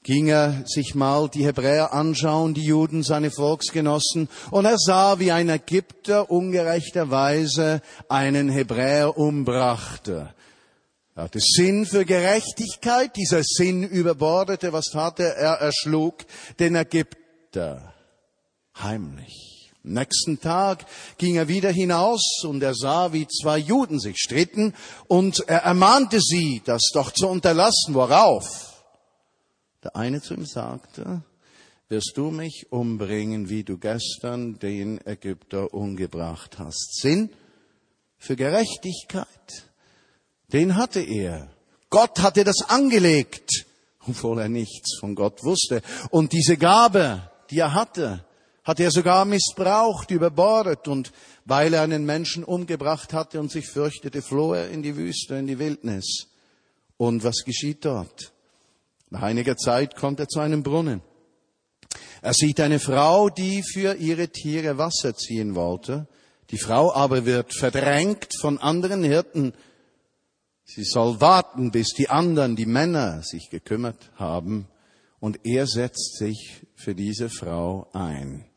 ging 0.02 0.28
er 0.28 0.62
sich 0.66 0.94
mal 0.94 1.28
die 1.30 1.44
Hebräer 1.44 1.94
anschauen, 1.94 2.52
die 2.52 2.64
Juden, 2.64 3.02
seine 3.02 3.30
Volksgenossen, 3.30 4.28
und 4.50 4.66
er 4.66 4.76
sah, 4.78 5.18
wie 5.18 5.32
ein 5.32 5.48
Ägypter 5.48 6.30
ungerechterweise 6.30 7.80
einen 8.08 8.50
Hebräer 8.50 9.16
umbrachte. 9.16 10.34
Er 11.14 11.24
hatte 11.24 11.40
Sinn 11.40 11.86
für 11.86 12.04
Gerechtigkeit, 12.04 13.16
dieser 13.16 13.42
Sinn 13.42 13.82
überbordete, 13.82 14.72
was 14.72 14.86
tat 14.86 15.20
er? 15.20 15.34
Er 15.36 15.54
erschlug 15.54 16.24
den 16.58 16.76
Ägypter 16.76 17.94
heimlich. 18.82 19.49
Nächsten 19.82 20.40
Tag 20.40 20.84
ging 21.16 21.36
er 21.36 21.48
wieder 21.48 21.70
hinaus 21.70 22.44
und 22.44 22.62
er 22.62 22.74
sah, 22.74 23.12
wie 23.14 23.26
zwei 23.26 23.58
Juden 23.58 23.98
sich 23.98 24.18
stritten 24.18 24.74
und 25.08 25.40
er 25.48 25.62
ermahnte 25.62 26.20
sie, 26.20 26.60
das 26.64 26.90
doch 26.92 27.12
zu 27.12 27.28
unterlassen, 27.28 27.94
worauf 27.94 28.70
der 29.82 29.96
eine 29.96 30.20
zu 30.20 30.34
ihm 30.34 30.44
sagte, 30.44 31.22
wirst 31.88 32.12
du 32.16 32.30
mich 32.30 32.66
umbringen, 32.70 33.48
wie 33.48 33.64
du 33.64 33.78
gestern 33.78 34.58
den 34.58 35.04
Ägypter 35.06 35.72
umgebracht 35.72 36.58
hast. 36.58 37.00
Sinn 37.00 37.30
für 38.18 38.36
Gerechtigkeit, 38.36 39.26
den 40.52 40.76
hatte 40.76 41.00
er. 41.00 41.50
Gott 41.88 42.20
hatte 42.20 42.44
das 42.44 42.68
angelegt, 42.68 43.64
obwohl 44.06 44.40
er 44.40 44.48
nichts 44.48 44.98
von 45.00 45.14
Gott 45.14 45.42
wusste. 45.42 45.82
Und 46.10 46.32
diese 46.32 46.56
Gabe, 46.56 47.30
die 47.50 47.58
er 47.58 47.74
hatte, 47.74 48.24
hat 48.70 48.78
er 48.78 48.92
sogar 48.92 49.24
missbraucht, 49.24 50.12
überbordet 50.12 50.86
und 50.86 51.10
weil 51.44 51.74
er 51.74 51.82
einen 51.82 52.06
Menschen 52.06 52.44
umgebracht 52.44 53.12
hatte 53.12 53.40
und 53.40 53.50
sich 53.50 53.66
fürchtete, 53.66 54.22
floh 54.22 54.54
er 54.54 54.70
in 54.70 54.84
die 54.84 54.96
Wüste, 54.96 55.34
in 55.34 55.48
die 55.48 55.58
Wildnis. 55.58 56.28
Und 56.96 57.24
was 57.24 57.42
geschieht 57.44 57.84
dort? 57.84 58.32
Nach 59.08 59.22
einiger 59.22 59.56
Zeit 59.56 59.96
kommt 59.96 60.20
er 60.20 60.28
zu 60.28 60.38
einem 60.38 60.62
Brunnen. 60.62 61.02
Er 62.22 62.32
sieht 62.32 62.60
eine 62.60 62.78
Frau, 62.78 63.28
die 63.28 63.64
für 63.64 63.96
ihre 63.96 64.28
Tiere 64.28 64.78
Wasser 64.78 65.16
ziehen 65.16 65.56
wollte. 65.56 66.06
Die 66.50 66.58
Frau 66.58 66.94
aber 66.94 67.26
wird 67.26 67.52
verdrängt 67.52 68.28
von 68.40 68.58
anderen 68.58 69.02
Hirten. 69.02 69.52
Sie 70.64 70.84
soll 70.84 71.20
warten, 71.20 71.72
bis 71.72 71.88
die 71.88 72.08
anderen, 72.08 72.54
die 72.54 72.66
Männer, 72.66 73.24
sich 73.24 73.50
gekümmert 73.50 74.12
haben. 74.14 74.68
Und 75.18 75.40
er 75.42 75.66
setzt 75.66 76.18
sich 76.18 76.64
für 76.76 76.94
diese 76.94 77.30
Frau 77.30 77.88
ein. 77.92 78.49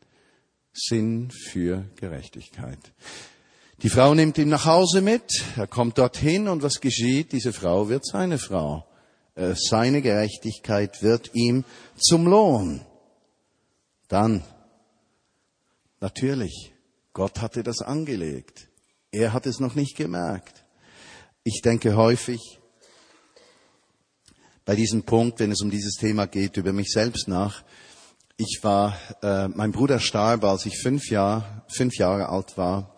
Sinn 0.74 1.30
für 1.30 1.84
Gerechtigkeit. 1.96 2.78
Die 3.82 3.88
Frau 3.88 4.14
nimmt 4.14 4.38
ihn 4.38 4.48
nach 4.48 4.64
Hause 4.64 5.00
mit, 5.00 5.44
er 5.56 5.66
kommt 5.66 5.98
dorthin 5.98 6.48
und 6.48 6.62
was 6.62 6.80
geschieht? 6.80 7.32
Diese 7.32 7.52
Frau 7.52 7.88
wird 7.88 8.04
seine 8.04 8.38
Frau. 8.38 8.86
Äh, 9.34 9.54
seine 9.56 10.02
Gerechtigkeit 10.02 11.02
wird 11.02 11.30
ihm 11.34 11.64
zum 11.96 12.26
Lohn. 12.26 12.84
Dann, 14.08 14.44
natürlich, 16.00 16.72
Gott 17.12 17.40
hatte 17.40 17.62
das 17.62 17.80
angelegt. 17.80 18.68
Er 19.10 19.32
hat 19.32 19.46
es 19.46 19.60
noch 19.60 19.74
nicht 19.74 19.96
gemerkt. 19.96 20.64
Ich 21.44 21.62
denke 21.62 21.96
häufig 21.96 22.58
bei 24.64 24.74
diesem 24.74 25.02
Punkt, 25.02 25.40
wenn 25.40 25.52
es 25.52 25.60
um 25.60 25.70
dieses 25.70 25.94
Thema 25.94 26.26
geht, 26.26 26.56
über 26.56 26.72
mich 26.72 26.90
selbst 26.90 27.28
nach. 27.28 27.64
Ich 28.36 28.58
war, 28.62 28.98
äh, 29.22 29.46
mein 29.46 29.70
Bruder 29.70 30.00
starb, 30.00 30.42
als 30.42 30.66
ich 30.66 30.82
fünf, 30.82 31.08
Jahr, 31.08 31.64
fünf 31.68 31.96
Jahre 31.96 32.30
alt 32.30 32.58
war, 32.58 32.96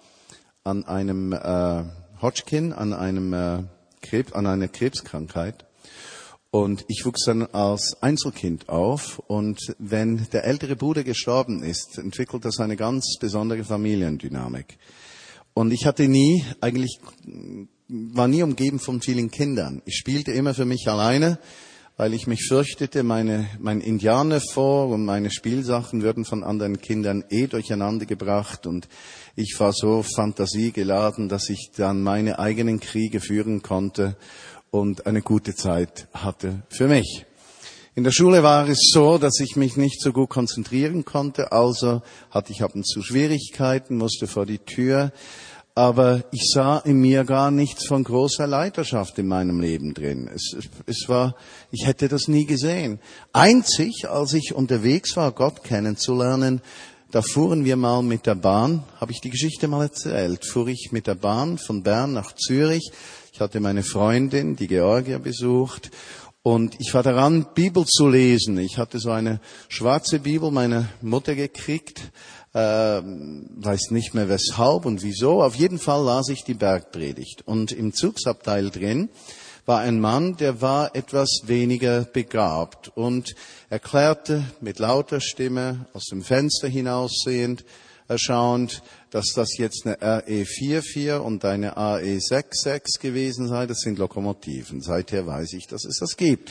an 0.64 0.86
einem 0.86 1.34
äh, 1.34 1.84
Hodgkin, 2.22 2.72
an 2.72 2.94
einem 2.94 3.34
äh, 3.34 3.64
Krebs, 4.00 4.32
an 4.32 4.46
einer 4.46 4.68
Krebskrankheit. 4.68 5.66
Und 6.50 6.86
ich 6.88 7.04
wuchs 7.04 7.24
dann 7.26 7.42
als 7.42 7.98
Einzelkind 8.00 8.70
auf. 8.70 9.18
Und 9.26 9.60
wenn 9.78 10.26
der 10.32 10.44
ältere 10.44 10.74
Bruder 10.74 11.04
gestorben 11.04 11.62
ist, 11.62 11.98
entwickelt 11.98 12.46
das 12.46 12.58
eine 12.58 12.76
ganz 12.76 13.18
besondere 13.20 13.62
Familiendynamik. 13.62 14.78
Und 15.52 15.70
ich 15.70 15.84
hatte 15.84 16.08
nie, 16.08 16.46
eigentlich, 16.62 16.98
war 17.88 18.26
nie 18.26 18.42
umgeben 18.42 18.78
von 18.78 19.02
vielen 19.02 19.30
Kindern. 19.30 19.82
Ich 19.84 19.96
spielte 19.96 20.32
immer 20.32 20.54
für 20.54 20.64
mich 20.64 20.88
alleine 20.88 21.38
weil 21.96 22.12
ich 22.12 22.26
mich 22.26 22.46
fürchtete, 22.46 23.02
meine, 23.02 23.48
mein 23.58 23.80
Indianer 23.80 24.40
vor 24.40 24.88
und 24.88 25.04
meine 25.04 25.30
Spielsachen 25.30 26.02
würden 26.02 26.24
von 26.24 26.44
anderen 26.44 26.80
Kindern 26.80 27.24
eh 27.30 27.46
durcheinander 27.46 28.04
gebracht 28.04 28.66
und 28.66 28.86
ich 29.34 29.54
war 29.58 29.72
so 29.72 30.02
fantasiegeladen, 30.02 31.28
dass 31.28 31.48
ich 31.48 31.70
dann 31.74 32.02
meine 32.02 32.38
eigenen 32.38 32.80
Kriege 32.80 33.20
führen 33.20 33.62
konnte 33.62 34.16
und 34.70 35.06
eine 35.06 35.22
gute 35.22 35.54
Zeit 35.54 36.08
hatte 36.12 36.62
für 36.68 36.86
mich. 36.86 37.24
In 37.94 38.04
der 38.04 38.10
Schule 38.10 38.42
war 38.42 38.68
es 38.68 38.90
so, 38.92 39.16
dass 39.16 39.40
ich 39.40 39.56
mich 39.56 39.78
nicht 39.78 40.02
so 40.02 40.12
gut 40.12 40.28
konzentrieren 40.28 41.06
konnte, 41.06 41.50
also 41.50 42.02
hatte 42.30 42.52
ich 42.52 42.62
ab 42.62 42.74
und 42.74 42.86
zu 42.86 43.00
Schwierigkeiten, 43.00 43.96
musste 43.96 44.26
vor 44.26 44.44
die 44.44 44.58
Tür 44.58 45.12
aber 45.76 46.24
ich 46.32 46.50
sah 46.54 46.78
in 46.78 47.02
mir 47.02 47.24
gar 47.24 47.50
nichts 47.50 47.86
von 47.86 48.02
großer 48.02 48.46
Leiterschaft 48.46 49.18
in 49.18 49.28
meinem 49.28 49.60
Leben 49.60 49.92
drin. 49.92 50.26
Es, 50.34 50.56
es, 50.86 51.06
war, 51.06 51.36
ich 51.70 51.86
hätte 51.86 52.08
das 52.08 52.28
nie 52.28 52.46
gesehen. 52.46 52.98
Einzig, 53.34 54.08
als 54.08 54.32
ich 54.32 54.54
unterwegs 54.54 55.16
war, 55.18 55.32
Gott 55.32 55.62
kennenzulernen, 55.62 56.62
da 57.10 57.20
fuhren 57.20 57.66
wir 57.66 57.76
mal 57.76 58.02
mit 58.02 58.24
der 58.24 58.36
Bahn, 58.36 58.84
habe 58.98 59.12
ich 59.12 59.20
die 59.20 59.28
Geschichte 59.28 59.68
mal 59.68 59.82
erzählt, 59.82 60.46
fuhr 60.46 60.66
ich 60.68 60.92
mit 60.92 61.06
der 61.06 61.14
Bahn 61.14 61.58
von 61.58 61.82
Bern 61.82 62.14
nach 62.14 62.32
Zürich. 62.34 62.90
Ich 63.34 63.40
hatte 63.40 63.60
meine 63.60 63.82
Freundin, 63.82 64.56
die 64.56 64.68
Georgia, 64.68 65.18
besucht 65.18 65.90
und 66.42 66.76
ich 66.80 66.94
war 66.94 67.02
daran, 67.02 67.48
Bibel 67.54 67.84
zu 67.84 68.08
lesen. 68.08 68.56
Ich 68.58 68.78
hatte 68.78 68.98
so 68.98 69.10
eine 69.10 69.40
schwarze 69.68 70.20
Bibel 70.20 70.50
meiner 70.50 70.88
Mutter 71.02 71.34
gekriegt 71.34 72.12
äh, 72.56 73.02
weiß 73.02 73.90
nicht 73.90 74.14
mehr 74.14 74.30
weshalb 74.30 74.86
und 74.86 75.02
wieso. 75.02 75.42
Auf 75.42 75.56
jeden 75.56 75.78
Fall 75.78 76.02
las 76.02 76.30
ich 76.30 76.42
die 76.42 76.54
Bergpredigt. 76.54 77.42
Und 77.46 77.70
im 77.70 77.92
Zugsabteil 77.92 78.70
drin 78.70 79.10
war 79.66 79.80
ein 79.80 80.00
Mann, 80.00 80.36
der 80.36 80.62
war 80.62 80.96
etwas 80.96 81.42
weniger 81.44 82.04
begabt 82.04 82.88
und 82.94 83.34
erklärte 83.68 84.42
mit 84.62 84.78
lauter 84.78 85.20
Stimme 85.20 85.86
aus 85.92 86.06
dem 86.06 86.22
Fenster 86.22 86.68
hinaussehend, 86.68 87.64
erschauend, 88.08 88.82
dass 89.10 89.32
das 89.34 89.58
jetzt 89.58 89.84
eine 89.84 89.96
RE44 89.96 91.18
und 91.18 91.44
eine 91.44 91.76
AE66 91.76 93.00
gewesen 93.00 93.48
sei. 93.48 93.66
Das 93.66 93.80
sind 93.80 93.98
Lokomotiven. 93.98 94.80
Seither 94.80 95.26
weiß 95.26 95.52
ich, 95.54 95.66
dass 95.66 95.84
es 95.84 95.98
das 95.98 96.16
gibt. 96.16 96.50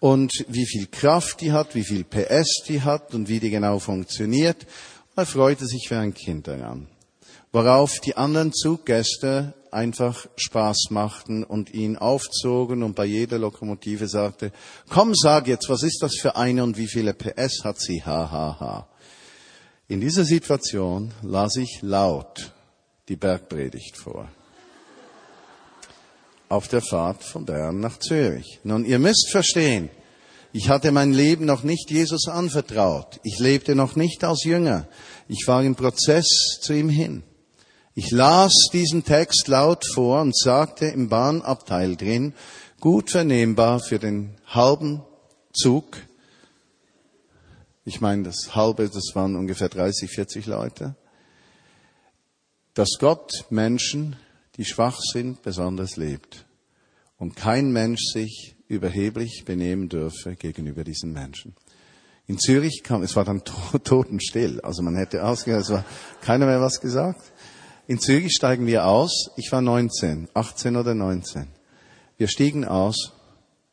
Und 0.00 0.32
wie 0.48 0.66
viel 0.66 0.88
Kraft 0.88 1.40
die 1.40 1.52
hat, 1.52 1.74
wie 1.74 1.84
viel 1.84 2.04
PS 2.04 2.64
die 2.68 2.82
hat 2.82 3.14
und 3.14 3.28
wie 3.28 3.40
die 3.40 3.50
genau 3.50 3.78
funktioniert. 3.78 4.66
Er 5.18 5.26
freute 5.26 5.66
sich 5.66 5.90
wie 5.90 5.96
ein 5.96 6.14
Kind 6.14 6.46
daran. 6.46 6.86
Worauf 7.50 7.98
die 7.98 8.16
anderen 8.16 8.52
Zuggäste 8.52 9.52
einfach 9.72 10.28
Spaß 10.36 10.90
machten 10.90 11.42
und 11.42 11.74
ihn 11.74 11.96
aufzogen 11.96 12.84
und 12.84 12.94
bei 12.94 13.04
jeder 13.04 13.36
Lokomotive 13.36 14.06
sagte, 14.06 14.52
komm, 14.88 15.16
sag 15.16 15.48
jetzt, 15.48 15.68
was 15.68 15.82
ist 15.82 16.04
das 16.04 16.14
für 16.20 16.36
eine 16.36 16.62
und 16.62 16.78
wie 16.78 16.86
viele 16.86 17.14
PS 17.14 17.64
hat 17.64 17.80
sie? 17.80 18.00
Ha, 18.04 18.30
ha, 18.30 18.60
ha. 18.60 18.88
In 19.88 20.00
dieser 20.00 20.24
Situation 20.24 21.12
las 21.22 21.56
ich 21.56 21.80
laut 21.82 22.52
die 23.08 23.16
Bergpredigt 23.16 23.96
vor. 23.96 24.28
Auf 26.48 26.68
der 26.68 26.80
Fahrt 26.80 27.24
von 27.24 27.44
Bern 27.44 27.80
nach 27.80 27.98
Zürich. 27.98 28.60
Nun, 28.62 28.84
ihr 28.84 29.00
müsst 29.00 29.30
verstehen, 29.32 29.90
ich 30.58 30.70
hatte 30.70 30.90
mein 30.90 31.12
Leben 31.12 31.44
noch 31.44 31.62
nicht 31.62 31.88
Jesus 31.92 32.26
anvertraut. 32.26 33.20
Ich 33.22 33.38
lebte 33.38 33.76
noch 33.76 33.94
nicht 33.94 34.24
als 34.24 34.42
Jünger. 34.42 34.88
Ich 35.28 35.46
war 35.46 35.62
im 35.62 35.76
Prozess 35.76 36.58
zu 36.60 36.72
ihm 36.72 36.88
hin. 36.88 37.22
Ich 37.94 38.10
las 38.10 38.52
diesen 38.72 39.04
Text 39.04 39.46
laut 39.46 39.84
vor 39.94 40.20
und 40.20 40.36
sagte 40.36 40.86
im 40.86 41.08
Bahnabteil 41.08 41.94
drin, 41.94 42.34
gut 42.80 43.12
vernehmbar 43.12 43.78
für 43.78 44.00
den 44.00 44.34
halben 44.48 45.04
Zug. 45.52 45.98
Ich 47.84 48.00
meine, 48.00 48.24
das 48.24 48.56
halbe, 48.56 48.88
das 48.88 49.14
waren 49.14 49.36
ungefähr 49.36 49.68
30, 49.68 50.10
40 50.10 50.46
Leute. 50.46 50.96
Dass 52.74 52.98
Gott 52.98 53.44
Menschen, 53.48 54.16
die 54.56 54.64
schwach 54.64 54.98
sind, 54.98 55.40
besonders 55.42 55.94
lebt. 55.94 56.46
Und 57.16 57.36
kein 57.36 57.70
Mensch 57.70 58.00
sich 58.12 58.56
überheblich 58.68 59.44
benehmen 59.44 59.88
dürfe 59.88 60.36
gegenüber 60.36 60.84
diesen 60.84 61.12
Menschen. 61.12 61.54
In 62.26 62.38
Zürich 62.38 62.82
kam, 62.84 63.02
es 63.02 63.16
war 63.16 63.24
dann 63.24 63.42
totenstill, 63.84 64.60
also 64.60 64.82
man 64.82 64.96
hätte 64.96 65.24
ausgehört, 65.24 65.62
es 65.62 65.70
war 65.70 65.84
keiner 66.20 66.46
mehr 66.46 66.60
was 66.60 66.80
gesagt. 66.80 67.22
In 67.86 67.98
Zürich 67.98 68.34
steigen 68.34 68.66
wir 68.66 68.84
aus, 68.84 69.30
ich 69.36 69.50
war 69.50 69.62
19, 69.62 70.28
18 70.34 70.76
oder 70.76 70.94
19. 70.94 71.48
Wir 72.18 72.28
stiegen 72.28 72.66
aus 72.66 73.14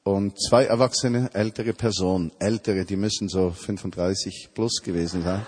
und 0.03 0.39
zwei 0.41 0.65
erwachsene 0.65 1.29
ältere 1.33 1.73
Personen, 1.73 2.31
ältere, 2.39 2.85
die 2.85 2.95
müssen 2.95 3.27
so 3.27 3.51
35 3.51 4.51
plus 4.53 4.81
gewesen 4.81 5.23
sein, 5.23 5.45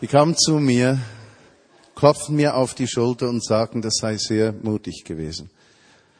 die 0.00 0.06
kamen 0.06 0.36
zu 0.36 0.58
mir, 0.58 0.98
klopften 1.94 2.36
mir 2.36 2.56
auf 2.56 2.74
die 2.74 2.88
Schulter 2.88 3.28
und 3.28 3.44
sagten, 3.44 3.82
das 3.82 3.96
sei 4.00 4.16
sehr 4.16 4.52
mutig 4.52 5.04
gewesen. 5.04 5.50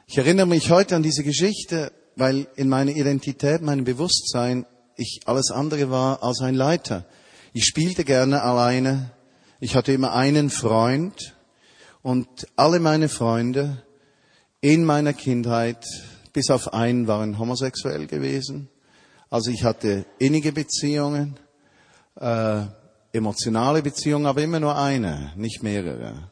Ich 0.07 0.19
erinnere 0.19 0.47
mich 0.47 0.71
heute 0.71 0.97
an 0.97 1.03
diese 1.03 1.23
Geschichte, 1.25 1.93
weil 2.17 2.47
in 2.57 2.69
meiner 2.69 2.93
Identität, 2.93 3.63
meinem 3.63 3.85
Bewusstsein, 3.85 4.67
ich 4.97 5.21
alles 5.25 5.51
andere 5.51 5.91
war 5.91 6.23
als 6.23 6.41
ein 6.41 6.55
Leiter. 6.55 7.07
Ich 7.53 7.65
spielte 7.65 8.05
gerne 8.05 8.43
alleine. 8.43 9.11
Ich 9.61 9.77
hatte 9.77 9.93
immer 9.93 10.13
einen 10.13 10.51
Freund 10.51 11.35
und 12.03 12.29
alle 12.57 12.81
meine 12.81 13.09
Freunde 13.09 13.83
in 14.61 14.85
meiner 14.85 15.13
Kindheit, 15.13 15.85
bis 16.33 16.51
auf 16.51 16.73
einen, 16.75 17.07
waren 17.07 17.39
homosexuell 17.39 18.07
gewesen. 18.07 18.69
Also 19.31 19.51
ich 19.51 19.65
hatte 19.65 20.05
innige 20.19 20.53
Beziehungen, 20.53 21.39
äh, 22.21 22.63
emotionale 23.13 23.83
Beziehungen, 23.83 24.27
aber 24.27 24.43
immer 24.43 24.61
nur 24.61 24.77
eine, 24.77 25.33
nicht 25.37 25.63
mehrere. 25.63 26.31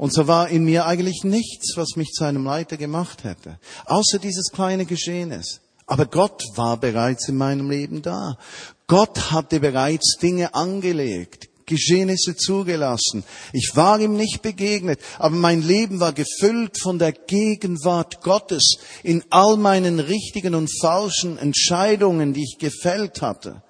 Und 0.00 0.14
so 0.14 0.26
war 0.26 0.48
in 0.48 0.64
mir 0.64 0.86
eigentlich 0.86 1.24
nichts, 1.24 1.76
was 1.76 1.94
mich 1.94 2.12
zu 2.12 2.24
einem 2.24 2.46
Leiter 2.46 2.78
gemacht 2.78 3.22
hätte, 3.22 3.58
außer 3.84 4.18
dieses 4.18 4.50
kleine 4.50 4.86
Geschehnis. 4.86 5.60
Aber 5.84 6.06
Gott 6.06 6.42
war 6.56 6.78
bereits 6.78 7.28
in 7.28 7.36
meinem 7.36 7.68
Leben 7.68 8.00
da. 8.00 8.38
Gott 8.86 9.30
hatte 9.30 9.60
bereits 9.60 10.16
Dinge 10.16 10.54
angelegt, 10.54 11.50
Geschehnisse 11.66 12.34
zugelassen. 12.34 13.24
Ich 13.52 13.72
war 13.74 14.00
ihm 14.00 14.16
nicht 14.16 14.40
begegnet, 14.40 15.00
aber 15.18 15.36
mein 15.36 15.60
Leben 15.60 16.00
war 16.00 16.14
gefüllt 16.14 16.78
von 16.80 16.98
der 16.98 17.12
Gegenwart 17.12 18.22
Gottes 18.22 18.78
in 19.02 19.22
all 19.28 19.58
meinen 19.58 20.00
richtigen 20.00 20.54
und 20.54 20.70
falschen 20.80 21.36
Entscheidungen, 21.36 22.32
die 22.32 22.44
ich 22.44 22.56
gefällt 22.58 23.20
hatte. 23.20 23.62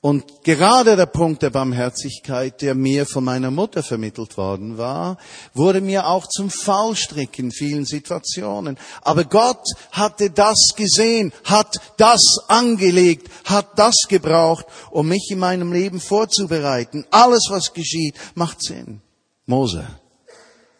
Und 0.00 0.44
gerade 0.44 0.94
der 0.94 1.06
Punkt 1.06 1.42
der 1.42 1.50
Barmherzigkeit, 1.50 2.62
der 2.62 2.76
mir 2.76 3.04
von 3.04 3.24
meiner 3.24 3.50
Mutter 3.50 3.82
vermittelt 3.82 4.36
worden 4.36 4.78
war, 4.78 5.18
wurde 5.54 5.80
mir 5.80 6.06
auch 6.06 6.28
zum 6.28 6.50
Fallstrick 6.50 7.36
in 7.40 7.50
vielen 7.50 7.84
Situationen. 7.84 8.78
Aber 9.02 9.24
Gott 9.24 9.64
hatte 9.90 10.30
das 10.30 10.68
gesehen, 10.76 11.32
hat 11.42 11.80
das 11.96 12.22
angelegt, 12.46 13.28
hat 13.44 13.76
das 13.76 13.96
gebraucht, 14.08 14.66
um 14.92 15.08
mich 15.08 15.30
in 15.30 15.40
meinem 15.40 15.72
Leben 15.72 16.00
vorzubereiten. 16.00 17.04
Alles, 17.10 17.48
was 17.50 17.72
geschieht, 17.72 18.14
macht 18.36 18.62
Sinn. 18.62 19.00
Mose 19.46 19.84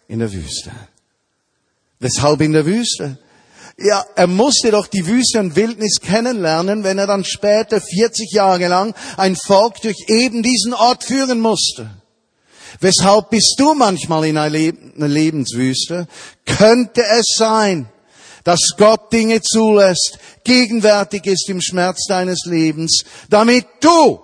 in 0.07 0.21
der 0.21 0.33
Wüste. 0.33 0.71
Weshalb 1.99 2.41
in 2.41 2.53
der 2.53 2.67
Wüste? 2.67 3.19
Ja, 3.81 4.05
er 4.17 4.27
musste 4.27 4.73
doch 4.73 4.89
die 4.89 5.07
Wüste 5.07 5.39
und 5.39 5.55
Wildnis 5.55 6.01
kennenlernen, 6.01 6.83
wenn 6.83 6.99
er 6.99 7.07
dann 7.07 7.25
später 7.25 7.81
40 7.81 8.33
Jahre 8.33 8.67
lang 8.67 8.93
ein 9.17 9.37
Volk 9.37 9.81
durch 9.83 10.07
eben 10.09 10.43
diesen 10.43 10.75
Ort 10.75 11.05
führen 11.05 11.39
musste. 11.39 11.89
Weshalb 12.81 13.31
bist 13.31 13.55
du 13.59 13.75
manchmal 13.75 14.25
in 14.25 14.37
einer 14.37 14.51
Lebenswüste? 14.51 16.09
Könnte 16.45 17.05
es 17.05 17.37
sein, 17.37 17.89
dass 18.43 18.75
Gott 18.77 19.13
Dinge 19.13 19.43
zulässt, 19.43 20.19
gegenwärtig 20.43 21.27
ist 21.27 21.49
im 21.49 21.61
Schmerz 21.61 22.07
deines 22.09 22.47
Lebens, 22.47 23.05
damit 23.31 23.67
du 23.81 24.21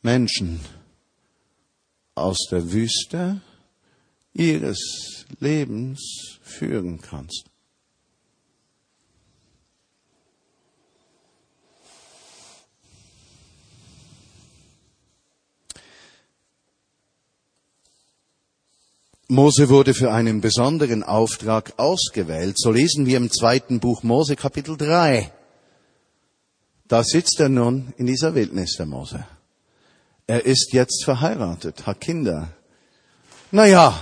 Menschen 0.00 0.60
aus 2.14 2.46
der 2.50 2.72
Wüste 2.72 3.42
ihres 4.34 5.24
Lebens 5.40 6.38
führen 6.42 7.00
kannst. 7.00 7.44
Mose 19.28 19.70
wurde 19.70 19.94
für 19.94 20.12
einen 20.12 20.42
besonderen 20.42 21.02
Auftrag 21.02 21.72
ausgewählt. 21.78 22.58
So 22.58 22.70
lesen 22.70 23.06
wir 23.06 23.16
im 23.16 23.30
zweiten 23.30 23.80
Buch 23.80 24.02
Mose 24.02 24.36
Kapitel 24.36 24.76
3. 24.76 25.32
Da 26.86 27.02
sitzt 27.02 27.40
er 27.40 27.48
nun 27.48 27.94
in 27.96 28.06
dieser 28.06 28.34
Wildnis, 28.34 28.76
der 28.76 28.86
Mose. 28.86 29.26
Er 30.26 30.44
ist 30.44 30.72
jetzt 30.72 31.04
verheiratet, 31.04 31.86
hat 31.86 32.00
Kinder. 32.00 32.52
Naja, 33.50 33.98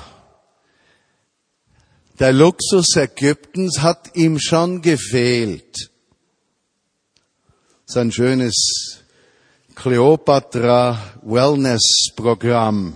der 2.23 2.33
Luxus 2.33 2.95
Ägyptens 2.95 3.81
hat 3.81 4.15
ihm 4.15 4.39
schon 4.39 4.81
gefehlt. 4.81 5.91
Sein 7.85 8.13
schönes 8.13 9.01
Cleopatra 9.75 11.03
Wellness 11.23 12.13
Programm 12.15 12.95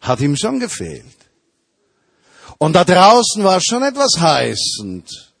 hat 0.00 0.20
ihm 0.20 0.34
schon 0.34 0.58
gefehlt. 0.58 1.16
Und 2.58 2.74
da 2.74 2.82
draußen 2.82 3.44
war 3.44 3.60
schon 3.60 3.84
etwas 3.84 4.18
heißend. 4.18 5.32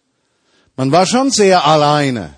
Man 0.76 0.92
war 0.92 1.04
schon 1.04 1.32
sehr 1.32 1.64
alleine. 1.64 2.36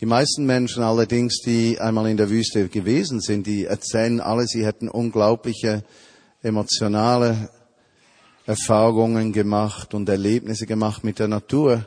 Die 0.00 0.06
meisten 0.06 0.44
Menschen 0.44 0.82
allerdings, 0.82 1.40
die 1.40 1.80
einmal 1.80 2.10
in 2.10 2.18
der 2.18 2.28
Wüste 2.28 2.68
gewesen 2.68 3.22
sind, 3.22 3.46
die 3.46 3.64
erzählen 3.64 4.20
alle, 4.20 4.46
sie 4.46 4.66
hätten 4.66 4.90
unglaubliche 4.90 5.82
emotionale 6.42 7.50
Erfahrungen 8.46 9.32
gemacht 9.32 9.94
und 9.94 10.08
Erlebnisse 10.08 10.66
gemacht 10.66 11.04
mit 11.04 11.18
der 11.18 11.28
Natur. 11.28 11.86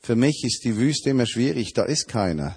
Für 0.00 0.16
mich 0.16 0.42
ist 0.44 0.64
die 0.64 0.76
Wüste 0.76 1.10
immer 1.10 1.26
schwierig, 1.26 1.72
da 1.72 1.84
ist 1.84 2.08
keiner. 2.08 2.54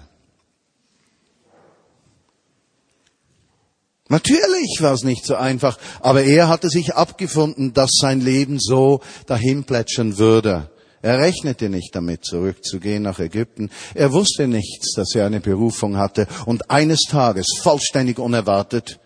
Natürlich 4.10 4.78
war 4.80 4.94
es 4.94 5.02
nicht 5.02 5.26
so 5.26 5.34
einfach, 5.34 5.78
aber 6.00 6.22
er 6.24 6.48
hatte 6.48 6.70
sich 6.70 6.94
abgefunden, 6.94 7.74
dass 7.74 7.90
sein 8.00 8.20
Leben 8.20 8.58
so 8.58 9.00
dahin 9.26 9.64
plätschern 9.64 10.16
würde. 10.16 10.70
Er 11.02 11.18
rechnete 11.18 11.68
nicht 11.68 11.94
damit, 11.94 12.24
zurückzugehen 12.24 13.02
nach 13.02 13.18
Ägypten. 13.18 13.70
Er 13.94 14.12
wusste 14.12 14.48
nichts, 14.48 14.94
dass 14.94 15.14
er 15.14 15.26
eine 15.26 15.40
Berufung 15.40 15.96
hatte. 15.96 16.26
Und 16.46 16.70
eines 16.70 17.02
Tages, 17.08 17.46
vollständig 17.62 18.18
unerwartet, 18.18 18.98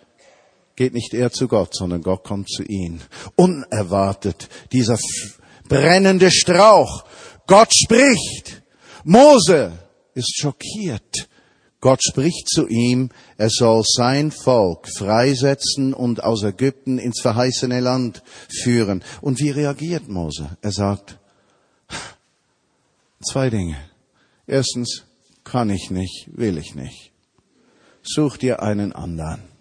geht 0.82 0.94
nicht 0.94 1.14
er 1.14 1.30
zu 1.30 1.46
Gott, 1.46 1.76
sondern 1.76 2.02
Gott 2.02 2.24
kommt 2.24 2.50
zu 2.50 2.64
ihm. 2.64 2.98
Unerwartet, 3.36 4.48
dieser 4.72 4.98
brennende 5.68 6.28
Strauch. 6.32 7.04
Gott 7.46 7.72
spricht. 7.72 8.64
Mose 9.04 9.78
ist 10.14 10.36
schockiert. 10.36 11.28
Gott 11.80 12.02
spricht 12.02 12.48
zu 12.48 12.66
ihm, 12.66 13.10
er 13.36 13.48
soll 13.48 13.84
sein 13.84 14.32
Volk 14.32 14.88
freisetzen 14.88 15.94
und 15.94 16.24
aus 16.24 16.42
Ägypten 16.42 16.98
ins 16.98 17.20
verheißene 17.20 17.78
Land 17.78 18.24
führen. 18.48 19.04
Und 19.20 19.38
wie 19.38 19.50
reagiert 19.50 20.08
Mose? 20.08 20.56
Er 20.62 20.72
sagt, 20.72 21.20
zwei 23.24 23.50
Dinge. 23.50 23.76
Erstens, 24.48 25.04
kann 25.44 25.70
ich 25.70 25.92
nicht, 25.92 26.28
will 26.32 26.58
ich 26.58 26.74
nicht. 26.74 27.12
Such 28.02 28.36
dir 28.36 28.62
einen 28.64 28.92
anderen. 28.92 29.51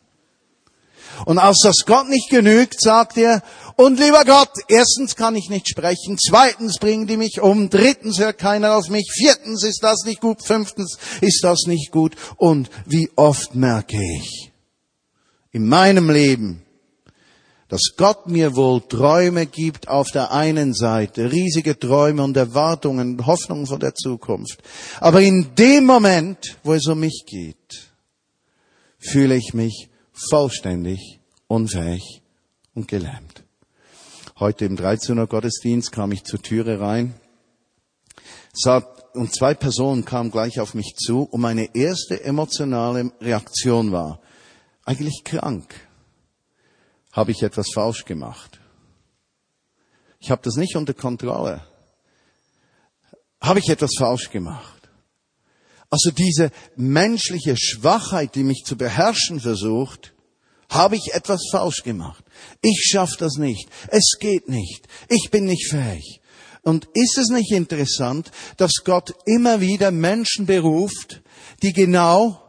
Und 1.26 1.38
als 1.38 1.60
das 1.64 1.86
Gott 1.86 2.10
nicht 2.10 2.30
genügt, 2.30 2.82
sagt 2.82 3.18
er, 3.18 3.42
und 3.76 4.00
lieber 4.00 4.24
Gott, 4.26 4.52
erstens 4.68 5.16
kann 5.16 5.36
ich 5.36 5.50
nicht 5.50 5.70
sprechen, 5.70 6.18
zweitens 6.18 6.78
bringen 6.78 7.08
die 7.08 7.18
mich 7.18 7.42
um, 7.42 7.70
drittens 7.70 8.20
hört 8.20 8.38
keiner 8.38 8.76
auf 8.76 8.90
mich, 8.90 9.12
viertens 9.12 9.64
ist 9.64 9.84
das 9.84 10.04
nicht 10.06 10.22
gut, 10.22 10.46
fünftens 10.46 10.98
ist 11.22 11.44
das 11.44 11.62
nicht 11.66 11.92
gut. 11.92 12.16
Und 12.38 12.70
wie 12.86 13.10
oft 13.16 13.56
merke 13.56 13.98
ich 13.98 14.52
in 15.52 15.68
meinem 15.68 16.10
Leben, 16.10 16.64
dass 17.72 17.94
Gott 17.96 18.28
mir 18.28 18.58
wohl 18.58 18.82
Träume 18.82 19.46
gibt 19.46 19.88
auf 19.88 20.12
der 20.12 20.34
einen 20.34 20.74
Seite, 20.74 21.32
riesige 21.32 21.80
Träume 21.80 22.22
und 22.22 22.36
Erwartungen, 22.36 23.26
Hoffnungen 23.26 23.66
vor 23.66 23.80
der 23.80 23.96
Zukunft. 23.96 24.62
Aber 25.00 25.22
in 25.22 25.56
dem 25.56 25.86
Moment, 25.86 26.58
wo 26.64 26.74
es 26.74 26.86
um 26.88 27.00
mich 27.00 27.24
geht, 27.26 27.94
fühle 29.00 29.38
ich 29.38 29.54
mich 29.54 29.88
vollständig 30.30 31.20
unfähig 31.48 32.22
und 32.74 32.88
gelähmt. 32.88 33.44
Heute 34.40 34.66
im 34.66 34.78
13er 34.78 35.28
Gottesdienst 35.28 35.92
kam 35.92 36.12
ich 36.12 36.24
zur 36.24 36.42
Türe 36.42 36.80
rein 36.80 37.14
und 39.14 39.34
zwei 39.34 39.54
Personen 39.54 40.06
kamen 40.06 40.32
gleich 40.32 40.60
auf 40.60 40.74
mich 40.74 40.96
zu 40.96 41.24
und 41.24 41.42
meine 41.42 41.76
erste 41.76 42.24
emotionale 42.24 43.12
Reaktion 43.22 43.92
war, 43.92 44.20
eigentlich 44.86 45.24
krank. 45.24 45.74
Habe 47.12 47.32
ich 47.32 47.44
etwas 47.44 47.68
falsch 47.74 48.06
gemacht? 48.06 48.60
Ich 50.20 50.32
habe 50.32 50.42
das 50.44 50.56
nicht 50.56 50.76
unter 50.76 50.94
Kontrolle. 50.94 51.66
Habe 53.42 53.60
ich 53.60 53.70
etwas 53.70 53.92
falsch 53.98 54.30
gemacht? 54.30 54.90
Also 55.90 56.12
diese 56.12 56.52
menschliche 56.78 57.58
Schwachheit, 57.58 58.36
die 58.36 58.44
mich 58.44 58.64
zu 58.66 58.78
beherrschen 58.78 59.42
versucht, 59.42 60.11
habe 60.72 60.96
ich 60.96 61.14
etwas 61.14 61.42
falsch 61.52 61.84
gemacht. 61.84 62.24
Ich 62.62 62.90
schaffe 62.92 63.18
das 63.20 63.36
nicht. 63.36 63.70
Es 63.90 64.18
geht 64.20 64.50
nicht. 64.50 64.88
Ich 65.10 65.30
bin 65.30 65.46
nicht 65.46 65.70
fähig. 65.70 66.22
Und 66.64 66.88
ist 66.94 67.18
es 67.18 67.30
nicht 67.30 67.52
interessant, 67.52 68.32
dass 68.58 68.84
Gott 68.84 69.14
immer 69.26 69.62
wieder 69.62 69.92
Menschen 69.92 70.46
beruft, 70.46 71.22
die 71.62 71.74
genau 71.74 72.40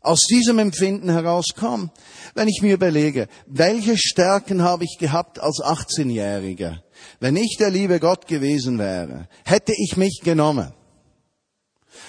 aus 0.00 0.20
diesem 0.30 0.58
Empfinden 0.58 1.10
herauskommen? 1.10 1.90
Wenn 2.34 2.48
ich 2.48 2.60
mir 2.62 2.74
überlege, 2.74 3.28
welche 3.46 3.98
Stärken 3.98 4.62
habe 4.62 4.84
ich 4.84 4.98
gehabt 4.98 5.38
als 5.40 5.60
18-Jähriger? 5.62 6.78
Wenn 7.20 7.36
ich 7.36 7.56
der 7.58 7.70
liebe 7.70 8.00
Gott 8.00 8.26
gewesen 8.26 8.78
wäre, 8.78 9.28
hätte 9.44 9.72
ich 9.76 9.96
mich 9.96 10.20
genommen. 10.22 10.72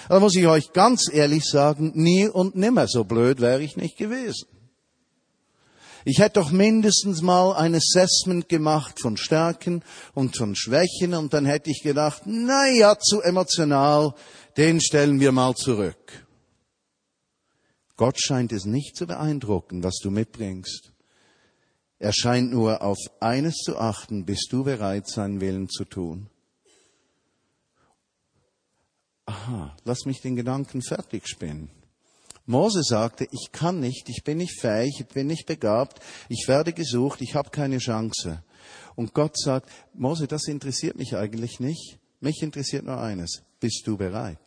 Da 0.08 0.20
muss 0.20 0.36
ich 0.36 0.46
euch 0.46 0.72
ganz 0.72 1.10
ehrlich 1.12 1.44
sagen, 1.44 1.92
nie 1.94 2.28
und 2.28 2.54
nimmer 2.54 2.86
so 2.86 3.04
blöd 3.04 3.40
wäre 3.40 3.62
ich 3.62 3.76
nicht 3.76 3.96
gewesen. 3.96 4.46
Ich 6.08 6.20
hätte 6.20 6.38
doch 6.38 6.52
mindestens 6.52 7.20
mal 7.20 7.56
ein 7.56 7.74
Assessment 7.74 8.48
gemacht 8.48 9.00
von 9.00 9.16
Stärken 9.16 9.82
und 10.14 10.36
von 10.36 10.54
Schwächen 10.54 11.14
und 11.14 11.34
dann 11.34 11.46
hätte 11.46 11.68
ich 11.68 11.82
gedacht, 11.82 12.22
na 12.26 12.68
ja, 12.68 12.96
zu 12.96 13.22
emotional, 13.22 14.14
den 14.56 14.80
stellen 14.80 15.18
wir 15.18 15.32
mal 15.32 15.56
zurück. 15.56 16.24
Gott 17.96 18.20
scheint 18.20 18.52
es 18.52 18.66
nicht 18.66 18.94
zu 18.94 19.08
beeindrucken, 19.08 19.82
was 19.82 19.96
du 20.00 20.12
mitbringst. 20.12 20.92
Er 21.98 22.12
scheint 22.12 22.52
nur 22.52 22.82
auf 22.82 22.98
eines 23.18 23.56
zu 23.56 23.76
achten, 23.76 24.24
bist 24.24 24.52
du 24.52 24.62
bereit, 24.62 25.08
seinen 25.08 25.40
Willen 25.40 25.68
zu 25.68 25.84
tun. 25.84 26.30
Aha, 29.24 29.76
lass 29.82 30.04
mich 30.04 30.20
den 30.20 30.36
Gedanken 30.36 30.82
fertig 30.82 31.26
spinnen. 31.26 31.68
Mose 32.46 32.82
sagte, 32.82 33.26
ich 33.32 33.50
kann 33.50 33.80
nicht, 33.80 34.08
ich 34.08 34.22
bin 34.22 34.38
nicht 34.38 34.60
fähig, 34.60 35.00
ich 35.00 35.06
bin 35.06 35.26
nicht 35.26 35.46
begabt, 35.46 36.00
ich 36.28 36.46
werde 36.46 36.72
gesucht, 36.72 37.20
ich 37.20 37.34
habe 37.34 37.50
keine 37.50 37.78
Chance. 37.78 38.42
Und 38.94 39.14
Gott 39.14 39.36
sagt, 39.36 39.70
Mose, 39.94 40.28
das 40.28 40.46
interessiert 40.46 40.96
mich 40.96 41.16
eigentlich 41.16 41.60
nicht. 41.60 41.98
Mich 42.20 42.42
interessiert 42.42 42.84
nur 42.84 42.98
eines. 42.98 43.42
Bist 43.60 43.82
du 43.86 43.96
bereit? 43.96 44.38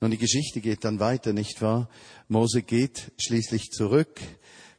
Nun, 0.00 0.10
die 0.10 0.18
Geschichte 0.18 0.60
geht 0.60 0.84
dann 0.84 0.98
weiter, 0.98 1.32
nicht 1.32 1.62
wahr? 1.62 1.88
Mose 2.26 2.62
geht 2.62 3.12
schließlich 3.18 3.70
zurück, 3.70 4.20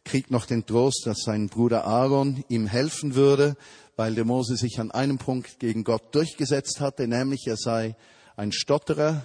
kriegt 0.04 0.30
noch 0.30 0.46
den 0.46 0.66
Trost, 0.66 1.04
dass 1.06 1.22
sein 1.22 1.48
Bruder 1.48 1.86
Aaron 1.86 2.44
ihm 2.50 2.68
helfen 2.68 3.16
würde, 3.16 3.56
weil 3.96 4.16
der 4.16 4.26
Mose 4.26 4.58
sich 4.58 4.82
an 4.82 4.92
einem 4.92 5.18
Punkt 5.18 5.60
gegen 5.60 5.86
Gott 5.86 6.14
durchgesetzt 6.14 6.82
hatte, 6.82 7.08
nämlich 7.08 7.48
er 7.48 7.56
sei 7.56 7.96
ein 8.36 8.52
Stotterer, 8.52 9.24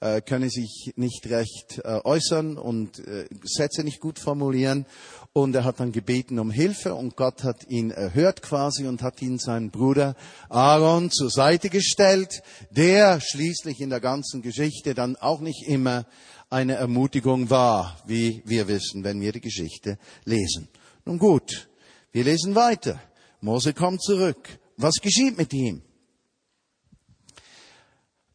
äh, 0.00 0.20
könne 0.20 0.50
sich 0.50 0.92
nicht 0.96 1.26
recht 1.28 1.80
äh, 1.84 2.00
äußern 2.04 2.56
und 2.56 2.98
äh, 3.00 3.26
Sätze 3.42 3.84
nicht 3.84 4.00
gut 4.00 4.18
formulieren. 4.18 4.86
Und 5.32 5.54
er 5.54 5.64
hat 5.64 5.80
dann 5.80 5.92
gebeten 5.92 6.38
um 6.38 6.50
Hilfe 6.50 6.94
und 6.94 7.16
Gott 7.16 7.44
hat 7.44 7.68
ihn 7.68 7.90
erhört 7.90 8.42
quasi 8.42 8.86
und 8.86 9.02
hat 9.02 9.20
ihn 9.22 9.38
seinen 9.38 9.70
Bruder 9.70 10.14
Aaron 10.48 11.10
zur 11.10 11.30
Seite 11.30 11.68
gestellt, 11.68 12.42
der 12.70 13.20
schließlich 13.20 13.80
in 13.80 13.90
der 13.90 14.00
ganzen 14.00 14.42
Geschichte 14.42 14.94
dann 14.94 15.16
auch 15.16 15.40
nicht 15.40 15.66
immer 15.66 16.06
eine 16.50 16.74
Ermutigung 16.74 17.50
war, 17.50 18.00
wie 18.06 18.42
wir 18.46 18.68
wissen, 18.68 19.04
wenn 19.04 19.20
wir 19.20 19.32
die 19.32 19.40
Geschichte 19.40 19.98
lesen. 20.24 20.68
Nun 21.04 21.18
gut, 21.18 21.68
wir 22.12 22.24
lesen 22.24 22.54
weiter. 22.54 23.00
Mose 23.40 23.74
kommt 23.74 24.02
zurück. 24.02 24.58
Was 24.76 24.94
geschieht 24.94 25.36
mit 25.36 25.52
ihm? 25.52 25.82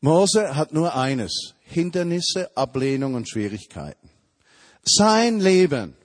Mose 0.01 0.55
hat 0.55 0.73
nur 0.73 0.95
eines, 0.95 1.52
Hindernisse, 1.73 2.55
Ablehnung 2.55 3.15
und 3.15 3.29
Schwierigkeiten. 3.29 4.09
Sein 4.83 5.39
Leben, 5.39 5.95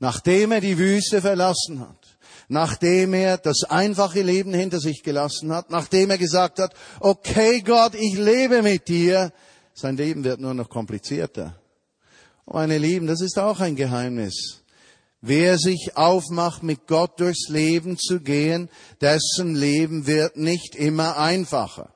nachdem 0.00 0.52
er 0.52 0.60
die 0.60 0.78
Wüste 0.78 1.20
verlassen 1.20 1.80
hat, 1.80 2.18
nachdem 2.48 3.14
er 3.14 3.38
das 3.38 3.64
einfache 3.64 4.22
Leben 4.22 4.52
hinter 4.52 4.80
sich 4.80 5.02
gelassen 5.02 5.52
hat, 5.52 5.70
nachdem 5.70 6.10
er 6.10 6.18
gesagt 6.18 6.58
hat, 6.58 6.74
okay 7.00 7.60
Gott, 7.60 7.94
ich 7.94 8.18
lebe 8.18 8.62
mit 8.62 8.88
dir, 8.88 9.32
sein 9.74 9.96
Leben 9.96 10.24
wird 10.24 10.40
nur 10.40 10.54
noch 10.54 10.68
komplizierter. 10.68 11.56
Meine 12.44 12.78
Lieben, 12.78 13.06
das 13.06 13.20
ist 13.20 13.38
auch 13.38 13.60
ein 13.60 13.76
Geheimnis. 13.76 14.62
Wer 15.20 15.56
sich 15.56 15.92
aufmacht, 15.96 16.62
mit 16.64 16.88
Gott 16.88 17.20
durchs 17.20 17.48
Leben 17.48 17.96
zu 17.96 18.20
gehen, 18.20 18.68
dessen 19.00 19.54
Leben 19.54 20.06
wird 20.06 20.36
nicht 20.36 20.74
immer 20.74 21.16
einfacher. 21.16 21.91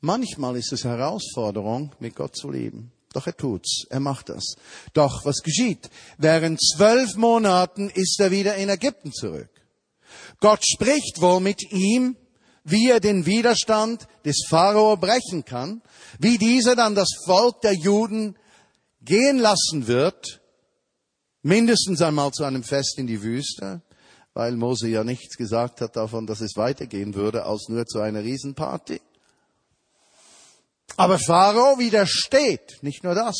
Manchmal 0.00 0.56
ist 0.56 0.72
es 0.72 0.84
Herausforderung, 0.84 1.92
mit 2.00 2.14
Gott 2.14 2.36
zu 2.36 2.50
leben. 2.50 2.92
Doch 3.12 3.26
er 3.26 3.36
tut's, 3.36 3.86
er 3.90 4.00
macht 4.00 4.28
das. 4.28 4.54
Doch 4.92 5.24
was 5.24 5.42
geschieht? 5.42 5.90
Während 6.16 6.60
zwölf 6.60 7.16
Monaten 7.16 7.90
ist 7.90 8.20
er 8.20 8.30
wieder 8.30 8.54
in 8.54 8.68
Ägypten 8.68 9.12
zurück. 9.12 9.50
Gott 10.40 10.64
spricht 10.64 11.20
wohl 11.20 11.40
mit 11.40 11.72
ihm, 11.72 12.16
wie 12.64 12.88
er 12.88 13.00
den 13.00 13.26
Widerstand 13.26 14.06
des 14.24 14.46
Pharao 14.48 14.96
brechen 14.96 15.44
kann, 15.44 15.82
wie 16.18 16.38
dieser 16.38 16.76
dann 16.76 16.94
das 16.94 17.08
Volk 17.26 17.60
der 17.62 17.74
Juden 17.74 18.36
gehen 19.02 19.38
lassen 19.38 19.86
wird, 19.86 20.40
mindestens 21.42 22.00
einmal 22.02 22.30
zu 22.32 22.44
einem 22.44 22.62
Fest 22.62 22.98
in 22.98 23.06
die 23.06 23.22
Wüste, 23.22 23.82
weil 24.34 24.56
Mose 24.56 24.88
ja 24.88 25.04
nichts 25.04 25.36
gesagt 25.36 25.80
hat 25.80 25.96
davon, 25.96 26.26
dass 26.26 26.40
es 26.40 26.56
weitergehen 26.56 27.14
würde, 27.14 27.44
als 27.44 27.68
nur 27.68 27.86
zu 27.86 27.98
einer 28.00 28.22
Riesenparty. 28.22 29.00
Aber 30.96 31.18
Pharao 31.18 31.78
widersteht, 31.78 32.82
nicht 32.82 33.04
nur 33.04 33.14
das. 33.14 33.36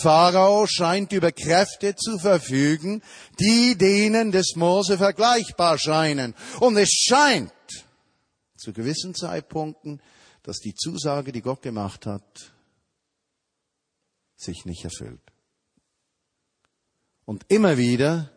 Pharao 0.00 0.66
scheint 0.66 1.12
über 1.12 1.32
Kräfte 1.32 1.94
zu 1.94 2.18
verfügen, 2.18 3.02
die 3.38 3.76
denen 3.76 4.32
des 4.32 4.56
Mose 4.56 4.96
vergleichbar 4.96 5.78
scheinen. 5.78 6.34
Und 6.60 6.76
es 6.76 6.90
scheint 6.90 7.52
zu 8.56 8.72
gewissen 8.72 9.14
Zeitpunkten, 9.14 10.00
dass 10.42 10.58
die 10.58 10.74
Zusage, 10.74 11.32
die 11.32 11.42
Gott 11.42 11.62
gemacht 11.62 12.06
hat, 12.06 12.52
sich 14.36 14.64
nicht 14.64 14.84
erfüllt. 14.84 15.20
Und 17.24 17.44
immer 17.48 17.76
wieder 17.76 18.30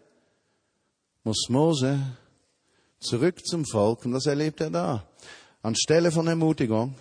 muss 1.23 1.47
Mose 1.49 1.99
zurück 2.99 3.45
zum 3.45 3.65
Volk, 3.65 4.05
und 4.05 4.11
das 4.11 4.25
erlebt 4.25 4.61
er 4.61 4.69
da. 4.69 5.07
Anstelle 5.61 6.11
von 6.11 6.27
Ermutigung, 6.27 6.95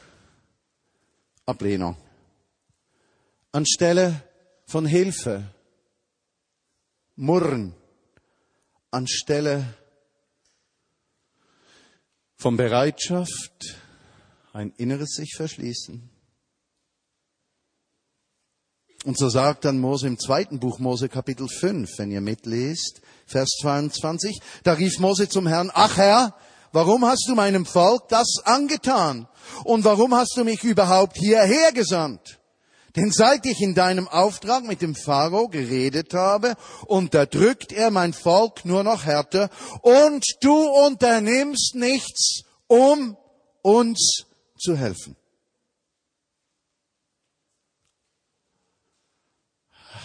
Ablehnung. 1.46 1.96
Anstelle 3.52 4.22
von 4.66 4.86
Hilfe, 4.86 5.44
Murren. 7.16 7.74
Anstelle 8.90 9.74
von 12.36 12.56
Bereitschaft, 12.56 13.80
ein 14.52 14.72
inneres 14.76 15.14
sich 15.14 15.34
verschließen. 15.34 16.10
Und 19.04 19.18
so 19.18 19.28
sagt 19.28 19.64
dann 19.64 19.80
Mose 19.80 20.06
im 20.06 20.18
zweiten 20.18 20.60
Buch 20.60 20.78
Mose 20.78 21.08
Kapitel 21.08 21.48
5, 21.48 21.98
wenn 21.98 22.10
ihr 22.10 22.20
mitlest, 22.20 23.02
Vers 23.26 23.50
22, 23.60 24.38
da 24.62 24.74
rief 24.74 24.98
Mose 24.98 25.28
zum 25.28 25.46
Herrn, 25.46 25.70
ach 25.74 25.96
Herr, 25.96 26.36
warum 26.74 27.04
hast 27.04 27.26
du 27.28 27.34
meinem 27.34 27.64
Volk 27.64 28.08
das 28.08 28.34
angetan? 28.44 29.28
Und 29.64 29.84
warum 29.84 30.14
hast 30.14 30.36
du 30.36 30.44
mich 30.44 30.64
überhaupt 30.64 31.16
hierher 31.16 31.72
gesandt? 31.72 32.40
Denn 32.96 33.10
seit 33.10 33.44
ich 33.46 33.60
in 33.60 33.74
deinem 33.74 34.06
Auftrag 34.06 34.64
mit 34.64 34.80
dem 34.80 34.94
Pharao 34.94 35.48
geredet 35.48 36.14
habe, 36.14 36.54
unterdrückt 36.86 37.72
er 37.72 37.90
mein 37.90 38.12
Volk 38.12 38.64
nur 38.64 38.84
noch 38.84 39.04
härter 39.04 39.50
und 39.82 40.24
du 40.40 40.54
unternimmst 40.54 41.74
nichts, 41.74 42.42
um 42.68 43.16
uns 43.62 44.26
zu 44.56 44.76
helfen. 44.76 45.16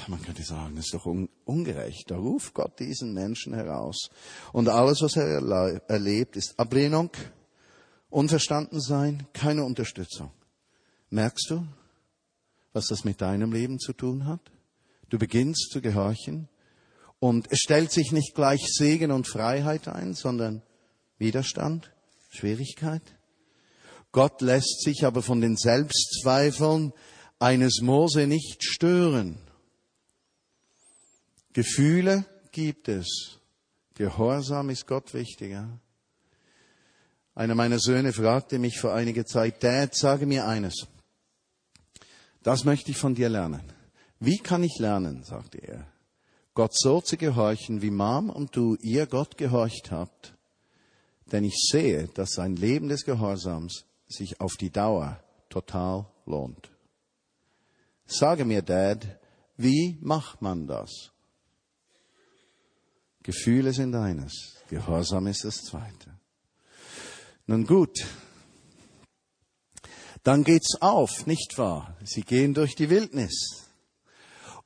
Man 0.10 0.22
könnte 0.22 0.44
sagen, 0.44 0.76
das 0.76 0.86
ist 0.86 0.94
doch 0.94 1.06
un 1.06 1.30
ungerecht. 1.46 2.10
Da 2.10 2.18
ruft 2.18 2.54
Gott 2.54 2.80
diesen 2.80 3.14
Menschen 3.14 3.54
heraus. 3.54 4.10
Und 4.52 4.68
alles, 4.68 5.02
was 5.02 5.16
er 5.16 5.42
erlebt, 5.88 6.36
ist 6.36 6.60
Ablehnung, 6.60 7.12
Unverstandensein, 8.10 9.28
keine 9.34 9.64
Unterstützung. 9.64 10.32
Merkst 11.12 11.50
du, 11.50 11.68
was 12.74 12.88
das 12.88 13.04
mit 13.04 13.22
deinem 13.22 13.52
Leben 13.52 13.80
zu 13.80 13.94
tun 13.94 14.26
hat? 14.26 14.42
Du 15.10 15.18
beginnst 15.18 15.72
zu 15.72 15.82
gehorchen 15.82 16.50
und 17.20 17.52
es 17.52 17.60
stellt 17.60 17.92
sich 17.92 18.12
nicht 18.12 18.36
gleich 18.36 18.62
Segen 18.68 19.12
und 19.12 19.28
Freiheit 19.28 19.88
ein, 19.88 20.14
sondern 20.14 20.62
Widerstand, 21.18 21.92
Schwierigkeit. 22.30 23.04
Gott 24.12 24.42
lässt 24.42 24.82
sich 24.84 25.06
aber 25.06 25.22
von 25.22 25.42
den 25.42 25.58
Selbstzweifeln 25.58 26.94
eines 27.40 27.82
Mose 27.82 28.28
nicht 28.28 28.64
stören. 28.64 29.38
Gefühle 31.54 32.26
gibt 32.52 32.88
es. 32.88 33.40
Gehorsam 33.96 34.70
ist 34.70 34.88
Gott 34.88 35.14
wichtiger. 35.14 35.68
Einer 37.36 37.56
meiner 37.56 37.80
Söhne 37.80 38.14
fragte 38.14 38.60
mich 38.60 38.80
vor 38.80 38.94
einiger 38.94 39.26
Zeit, 39.26 39.64
Dad, 39.64 39.96
sage 39.96 40.26
mir 40.26 40.48
eines. 40.48 40.88
Das 42.44 42.66
möchte 42.66 42.92
ich 42.92 42.98
von 42.98 43.16
dir 43.16 43.30
lernen. 43.30 43.64
Wie 44.20 44.38
kann 44.38 44.64
ich 44.64 44.78
lernen, 44.80 45.24
sagte 45.24 45.60
er, 45.60 45.88
Gott 46.54 46.78
so 46.78 47.00
zu 47.00 47.16
gehorchen, 47.16 47.82
wie 47.82 47.92
Mom 47.92 48.30
und 48.30 48.56
du 48.56 48.76
ihr 48.82 49.06
Gott 49.06 49.38
gehorcht 49.38 49.92
habt? 49.92 50.34
Denn 51.32 51.44
ich 51.44 51.56
sehe, 51.72 52.10
dass 52.10 52.32
sein 52.32 52.56
Leben 52.56 52.90
des 52.90 53.06
Gehorsams 53.06 53.86
sich 54.08 54.42
auf 54.42 54.56
die 54.58 54.72
Dauer 54.72 55.24
total 55.50 56.06
lohnt. 56.26 56.70
Sage 58.06 58.46
mir, 58.46 58.62
Dad, 58.62 59.20
wie 59.56 59.98
macht 60.02 60.42
man 60.42 60.68
das? 60.68 61.12
Gefühle 63.24 63.74
sind 63.74 63.96
eines, 63.96 64.56
Gehorsam 64.70 65.28
ist 65.28 65.44
das 65.44 65.64
zweite. 65.64 66.20
Nun 67.48 67.66
gut, 67.66 68.06
dann 70.24 70.44
geht's 70.44 70.76
auf, 70.82 71.26
nicht 71.26 71.58
wahr? 71.58 71.98
Sie 72.04 72.22
gehen 72.22 72.54
durch 72.54 72.76
die 72.76 72.90
Wildnis. 72.90 73.66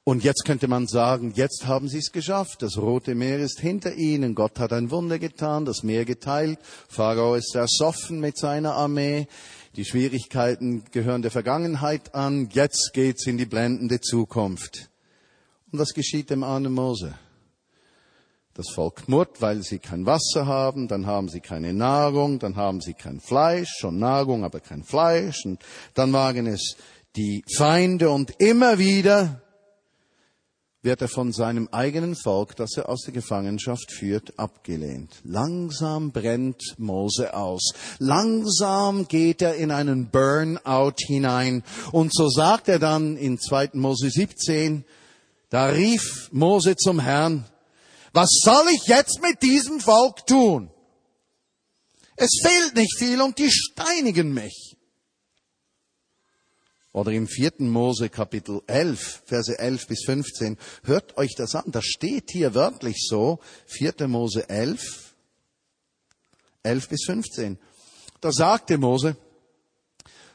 Und 0.06 0.26
jetzt 0.26 0.44
könnte 0.44 0.68
man 0.68 0.88
sagen, 0.88 1.32
jetzt 1.36 1.66
haben 1.66 1.88
sie 1.88 2.00
es 2.00 2.12
geschafft. 2.12 2.62
Das 2.62 2.78
Rote 2.78 3.16
Meer 3.16 3.40
ist 3.40 3.62
hinter 3.62 3.96
ihnen. 3.96 4.36
Gott 4.36 4.60
hat 4.60 4.74
ein 4.74 4.92
Wunder 4.92 5.18
getan, 5.18 5.64
das 5.64 5.84
Meer 5.84 6.04
geteilt. 6.04 6.60
Pharao 6.90 7.36
ist 7.36 7.56
ersoffen 7.56 8.20
mit 8.20 8.38
seiner 8.38 8.74
Armee. 8.74 9.28
Die 9.78 9.86
Schwierigkeiten 9.86 10.84
gehören 10.92 11.22
der 11.22 11.32
Vergangenheit 11.32 12.14
an. 12.14 12.50
Jetzt 12.52 12.92
geht's 12.94 13.26
in 13.28 13.38
die 13.38 13.46
blendende 13.46 14.02
Zukunft. 14.02 14.90
Und 15.72 15.80
was 15.80 15.94
geschieht 15.94 16.30
dem 16.30 16.44
armen 16.44 16.74
Mose? 16.74 17.18
Das 18.56 18.70
Volk 18.70 19.10
murrt, 19.10 19.42
weil 19.42 19.64
sie 19.64 19.80
kein 19.80 20.06
Wasser 20.06 20.46
haben, 20.46 20.88
dann 20.88 21.08
haben 21.08 21.28
sie 21.28 21.40
keine 21.40 21.74
Nahrung, 21.74 22.38
dann 22.38 22.56
haben 22.56 22.82
sie 22.82 22.94
kein 22.94 23.20
Fleisch, 23.20 23.70
schon 23.80 23.98
Nahrung, 23.98 24.44
aber 24.44 24.60
kein 24.60 24.84
Fleisch, 24.84 25.44
und 25.46 25.60
dann 25.96 26.14
wagen 26.14 26.46
es 26.46 26.76
die 27.16 27.44
Feinde 27.58 28.12
und 28.12 28.40
immer 28.40 28.78
wieder 28.78 29.42
wird 30.84 31.02
er 31.02 31.08
von 31.08 31.32
seinem 31.32 31.70
eigenen 31.72 32.14
Volk, 32.16 32.58
das 32.58 32.76
er 32.76 32.90
aus 32.90 33.04
der 33.04 33.14
Gefangenschaft 33.14 33.92
führt, 33.92 34.38
abgelehnt. 34.38 35.22
Langsam 35.24 36.12
brennt 36.12 36.62
Mose 36.78 37.34
aus. 37.34 37.72
Langsam 38.00 39.08
geht 39.08 39.42
er 39.42 39.56
in 39.56 39.72
einen 39.72 40.10
Burnout 40.10 40.96
hinein. 40.98 41.64
Und 41.94 42.14
so 42.14 42.30
sagt 42.30 42.68
er 42.68 42.80
dann 42.80 43.16
in 43.16 43.40
2. 43.40 43.70
Mose 43.74 44.10
17, 44.10 44.84
da 45.50 45.68
rief 45.68 46.28
Mose 46.34 46.76
zum 46.76 47.00
Herrn, 47.00 47.46
was 48.14 48.30
soll 48.44 48.70
ich 48.70 48.88
jetzt 48.88 49.22
mit 49.22 49.42
diesem 49.42 49.80
Volk 49.80 50.26
tun? 50.28 50.72
Es 52.16 52.30
fehlt 52.42 52.76
nicht 52.76 52.98
viel 52.98 53.22
und 53.22 53.38
die 53.40 53.52
steinigen 53.52 54.34
mich. 54.34 54.78
Oder 56.92 57.12
im 57.12 57.28
vierten 57.28 57.70
Mose 57.70 58.10
Kapitel 58.10 58.62
11, 58.68 59.24
Verse 59.26 59.58
11 59.58 59.88
bis 59.88 60.06
15. 60.06 60.58
Hört 60.84 61.18
euch 61.18 61.34
das 61.36 61.56
an. 61.56 61.72
Das 61.72 61.86
steht 61.86 62.30
hier 62.30 62.54
wörtlich 62.54 63.08
so. 63.10 63.40
Vierte 63.66 64.08
Mose 64.08 64.48
11, 64.48 65.16
11 66.62 66.90
bis 66.90 67.06
15. 67.06 67.58
Da 68.22 68.32
sagte 68.32 68.78
Mose, 68.78 69.18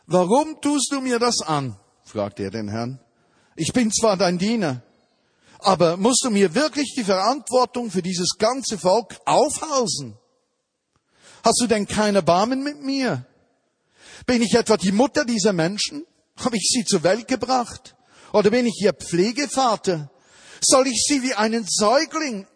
warum 0.07 0.61
tust 0.61 0.91
du 0.91 1.01
mir 1.01 1.21
das 1.21 1.43
an? 1.43 1.79
fragte 2.03 2.43
er 2.43 2.51
den 2.51 2.69
Herrn. 2.69 2.99
Ich 3.55 3.73
bin 3.73 3.93
zwar 3.93 4.17
dein 4.17 4.39
Diener, 4.39 4.83
aber 5.59 5.97
musst 5.97 6.25
du 6.25 6.31
mir 6.31 6.55
wirklich 6.55 6.95
die 6.97 7.05
Verantwortung 7.05 7.91
für 7.91 8.03
dieses 8.03 8.37
ganze 8.39 8.79
Volk 8.79 9.19
aufhalsen? 9.25 10.17
Hast 11.45 11.61
du 11.61 11.67
denn 11.67 11.87
keine 11.87 12.23
Barmen 12.23 12.63
mit 12.63 12.83
mir? 12.83 13.27
Bin 14.27 14.43
ich 14.43 14.55
etwa 14.55 14.77
die 14.77 14.93
Mutter 14.93 15.25
dieser 15.25 15.53
Menschen? 15.53 16.05
Habe 16.37 16.57
ich 16.57 16.69
sie 16.73 16.85
zur 16.85 17.03
Welt 17.03 17.29
gebracht? 17.29 17.97
Oder 18.33 18.51
bin 18.51 18.67
ich 18.67 18.81
ihr 18.83 18.93
Pflegevater? 18.93 20.11
Soll 20.61 20.87
ich 20.87 21.05
sie 21.07 21.23
wie 21.23 21.35
einen 21.35 21.67
Säugling 21.69 22.47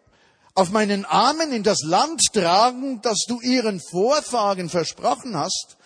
auf 0.55 0.71
meinen 0.71 1.05
Armen 1.05 1.53
in 1.53 1.62
das 1.62 1.83
Land 1.83 2.21
tragen, 2.33 3.01
das 3.03 3.25
du 3.27 3.41
ihren 3.41 3.81
Vorfahren 3.81 4.69
versprochen 4.69 5.37
hast? 5.37 5.77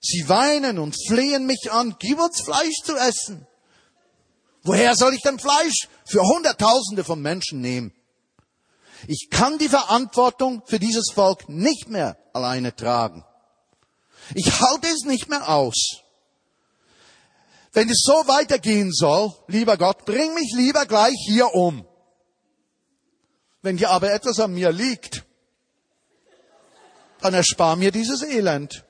Sie 0.00 0.28
weinen 0.28 0.78
und 0.78 0.96
flehen 1.08 1.46
mich 1.46 1.70
an, 1.72 1.96
gib 1.98 2.20
uns 2.20 2.42
Fleisch 2.42 2.82
zu 2.84 2.96
essen. 2.96 3.46
Woher 4.66 4.96
soll 4.96 5.14
ich 5.14 5.22
denn 5.22 5.38
Fleisch 5.38 5.88
für 6.04 6.22
Hunderttausende 6.22 7.04
von 7.04 7.22
Menschen 7.22 7.60
nehmen? 7.60 7.94
Ich 9.06 9.28
kann 9.30 9.58
die 9.58 9.68
Verantwortung 9.68 10.62
für 10.66 10.80
dieses 10.80 11.12
Volk 11.14 11.48
nicht 11.48 11.88
mehr 11.88 12.16
alleine 12.32 12.74
tragen. 12.74 13.24
Ich 14.34 14.60
halte 14.60 14.88
es 14.88 15.04
nicht 15.04 15.28
mehr 15.28 15.48
aus. 15.48 16.02
Wenn 17.72 17.88
es 17.88 18.02
so 18.02 18.14
weitergehen 18.26 18.92
soll, 18.92 19.32
lieber 19.46 19.76
Gott, 19.76 20.04
bring 20.04 20.34
mich 20.34 20.52
lieber 20.56 20.84
gleich 20.86 21.14
hier 21.26 21.54
um. 21.54 21.86
Wenn 23.62 23.76
dir 23.76 23.90
aber 23.90 24.12
etwas 24.12 24.40
an 24.40 24.52
mir 24.52 24.72
liegt, 24.72 25.24
dann 27.20 27.34
erspar 27.34 27.76
mir 27.76 27.92
dieses 27.92 28.22
Elend. 28.22 28.85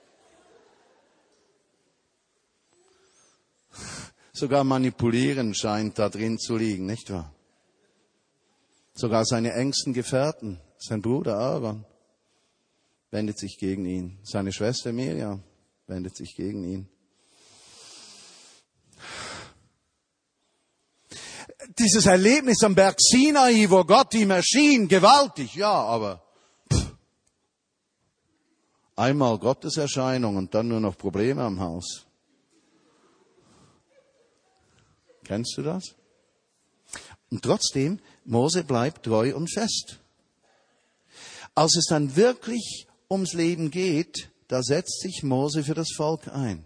Sogar 4.36 4.64
manipulieren 4.64 5.54
scheint 5.54 5.98
da 5.98 6.10
drin 6.10 6.38
zu 6.38 6.58
liegen, 6.58 6.84
nicht 6.84 7.10
wahr? 7.10 7.32
Sogar 8.92 9.24
seine 9.24 9.54
engsten 9.54 9.94
Gefährten, 9.94 10.60
sein 10.76 11.00
Bruder 11.00 11.38
Aaron, 11.38 11.86
wendet 13.10 13.38
sich 13.38 13.56
gegen 13.56 13.86
ihn. 13.86 14.18
Seine 14.24 14.52
Schwester 14.52 14.92
Miriam 14.92 15.42
wendet 15.86 16.14
sich 16.14 16.36
gegen 16.36 16.64
ihn. 16.64 16.88
Dieses 21.78 22.04
Erlebnis 22.04 22.62
am 22.62 22.74
Berg 22.74 22.96
Sinai, 23.00 23.64
wo 23.70 23.84
Gott 23.84 24.12
ihm 24.12 24.32
erschien, 24.32 24.86
gewaltig, 24.86 25.54
ja, 25.54 25.72
aber 25.72 26.22
pff, 26.70 26.92
einmal 28.96 29.38
Gottes 29.38 29.78
Erscheinung 29.78 30.36
und 30.36 30.54
dann 30.54 30.68
nur 30.68 30.80
noch 30.80 30.98
Probleme 30.98 31.42
am 31.42 31.58
Haus. 31.58 32.05
Kennst 35.26 35.54
du 35.56 35.62
das? 35.62 35.96
Und 37.30 37.42
trotzdem, 37.42 37.98
Mose 38.24 38.62
bleibt 38.62 39.04
treu 39.04 39.34
und 39.34 39.52
fest. 39.52 39.98
Als 41.54 41.76
es 41.76 41.86
dann 41.88 42.14
wirklich 42.14 42.86
ums 43.10 43.32
Leben 43.32 43.72
geht, 43.72 44.30
da 44.46 44.62
setzt 44.62 45.00
sich 45.00 45.24
Mose 45.24 45.64
für 45.64 45.74
das 45.74 45.90
Volk 45.96 46.28
ein. 46.28 46.64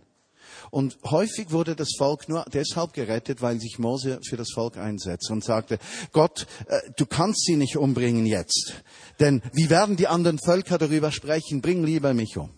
Und 0.70 0.98
häufig 1.04 1.50
wurde 1.52 1.74
das 1.74 1.90
Volk 1.96 2.28
nur 2.28 2.44
deshalb 2.52 2.92
gerettet, 2.92 3.40
weil 3.40 3.58
sich 3.58 3.78
Mose 3.78 4.20
für 4.28 4.36
das 4.36 4.50
Volk 4.52 4.76
einsetzte 4.76 5.32
und 5.32 5.42
sagte, 5.42 5.78
Gott, 6.12 6.46
äh, 6.66 6.80
du 6.96 7.06
kannst 7.06 7.44
sie 7.44 7.56
nicht 7.56 7.76
umbringen 7.76 8.26
jetzt. 8.26 8.74
Denn 9.20 9.42
wie 9.52 9.70
werden 9.70 9.96
die 9.96 10.06
anderen 10.06 10.38
Völker 10.38 10.76
darüber 10.76 11.12
sprechen? 11.12 11.62
Bring 11.62 11.82
lieber 11.82 12.12
mich 12.12 12.36
um. 12.36 12.50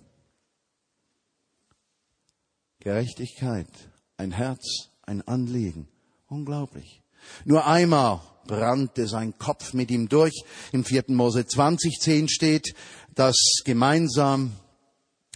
Gerechtigkeit, 2.80 3.68
ein 4.16 4.32
Herz, 4.32 4.88
ein 5.02 5.22
Anliegen. 5.28 5.88
Unglaublich. 6.32 7.02
Nur 7.44 7.66
einmal 7.66 8.22
brannte 8.46 9.06
sein 9.06 9.36
Kopf 9.36 9.74
mit 9.74 9.90
ihm 9.90 10.08
durch. 10.08 10.32
Im 10.72 10.82
4. 10.82 11.04
Mose 11.08 11.46
20, 11.46 11.98
10 12.00 12.28
steht, 12.30 12.74
dass 13.14 13.36
gemeinsam 13.66 14.52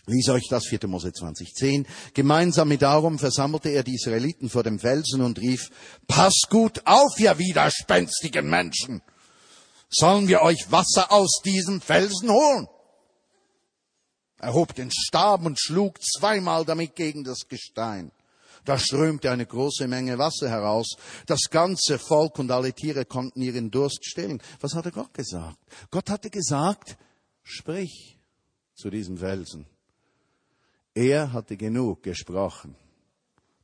Lies 0.07 0.29
euch 0.31 0.47
das 0.49 0.67
4. 0.67 0.87
Mose 0.87 1.13
20, 1.13 1.53
10. 1.53 1.87
Gemeinsam 2.15 2.69
mit 2.69 2.81
Darum 2.81 3.19
versammelte 3.19 3.69
er 3.71 3.83
die 3.83 3.97
Israeliten 3.97 4.49
vor 4.49 4.63
dem 4.63 4.79
Felsen 4.79 5.21
und 5.21 5.39
rief, 5.39 5.69
Pass 6.07 6.43
gut 6.49 6.81
auf, 6.87 7.19
ihr 7.19 7.37
widerspenstigen 7.37 8.49
Menschen! 8.49 9.03
Sollen 9.91 10.29
wir 10.29 10.41
euch 10.41 10.71
Wasser 10.71 11.13
aus 11.13 11.43
diesem 11.45 11.83
Felsen 11.83 12.31
holen? 12.31 12.69
Er 14.39 14.55
hob 14.55 14.75
den 14.75 14.91
Stab 14.91 15.45
und 15.45 15.61
schlug 15.61 16.01
zweimal 16.03 16.65
damit 16.65 16.95
gegen 16.95 17.23
das 17.23 17.49
Gestein. 17.49 18.13
Da 18.67 18.79
strömte 18.79 19.31
eine 19.31 19.47
große 19.47 19.87
Menge 19.87 20.19
Wasser 20.19 20.51
heraus. 20.51 20.97
Das 21.27 21.43
ganze 21.51 22.01
Volk 22.01 22.39
und 22.41 22.51
alle 22.51 22.73
Tiere 22.73 23.05
konnten 23.05 23.41
ihren 23.41 23.71
Durst 23.71 24.05
stillen. 24.05 24.43
Was 24.61 24.75
hatte 24.75 24.91
Gott 24.91 25.15
gesagt? 25.15 25.57
Gott 25.93 26.11
hatte 26.11 26.31
gesagt, 26.31 26.99
sprich 27.45 28.19
zu 28.75 28.91
diesem 28.91 29.19
Felsen. 29.19 29.67
Er 30.95 31.33
hatte 31.33 31.57
genug 31.57 32.03
gesprochen. 32.03 32.75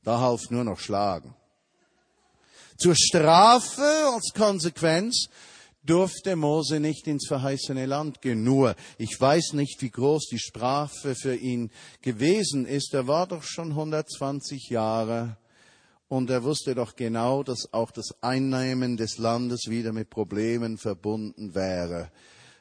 Da 0.04 0.20
half 0.20 0.50
nur 0.50 0.62
noch 0.62 0.78
Schlagen. 0.78 1.34
Zur 2.78 2.94
Strafe 2.94 4.12
als 4.14 4.30
Konsequenz 4.34 5.28
durfte 5.85 6.37
Mose 6.37 6.81
nicht 6.81 7.07
ins 7.07 7.27
verheißene 7.27 7.87
Land 7.87 8.23
gehen. 8.23 8.45
Nur, 8.45 8.77
ich 8.99 9.21
weiß 9.21 9.55
nicht, 9.55 9.83
wie 9.83 9.90
groß 9.90 10.27
die 10.31 10.38
Strafe 10.38 11.14
für 11.14 11.35
ihn 11.35 11.71
gewesen 12.01 12.66
ist. 12.66 12.95
Er 12.95 13.07
war 13.07 13.27
doch 13.27 13.42
schon 13.42 13.71
120 13.71 14.68
Jahre 14.71 15.37
und 16.09 16.31
er 16.31 16.45
wusste 16.45 16.75
doch 16.75 16.95
genau, 16.95 17.42
dass 17.42 17.73
auch 17.73 17.90
das 17.90 18.14
Einnehmen 18.21 18.97
des 18.97 19.18
Landes 19.18 19.66
wieder 19.68 19.92
mit 19.92 20.11
Problemen 20.11 20.79
verbunden 20.79 21.55
wäre. 21.55 22.11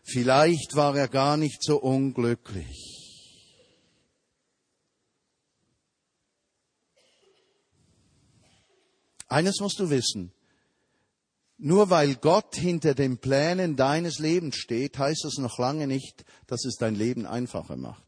Vielleicht 0.03 0.75
war 0.75 0.97
er 0.97 1.07
gar 1.07 1.37
nicht 1.37 1.63
so 1.63 1.77
unglücklich. 1.77 3.01
Eines 9.27 9.59
musst 9.61 9.79
du 9.79 9.89
wissen. 9.89 10.33
Nur 11.63 11.91
weil 11.91 12.15
Gott 12.15 12.55
hinter 12.55 12.95
den 12.95 13.19
Plänen 13.19 13.75
deines 13.75 14.17
Lebens 14.17 14.55
steht, 14.55 14.97
heißt 14.97 15.25
das 15.25 15.37
noch 15.37 15.59
lange 15.59 15.85
nicht, 15.85 16.25
dass 16.47 16.65
es 16.65 16.77
dein 16.77 16.95
Leben 16.95 17.27
einfacher 17.27 17.77
macht. 17.77 18.03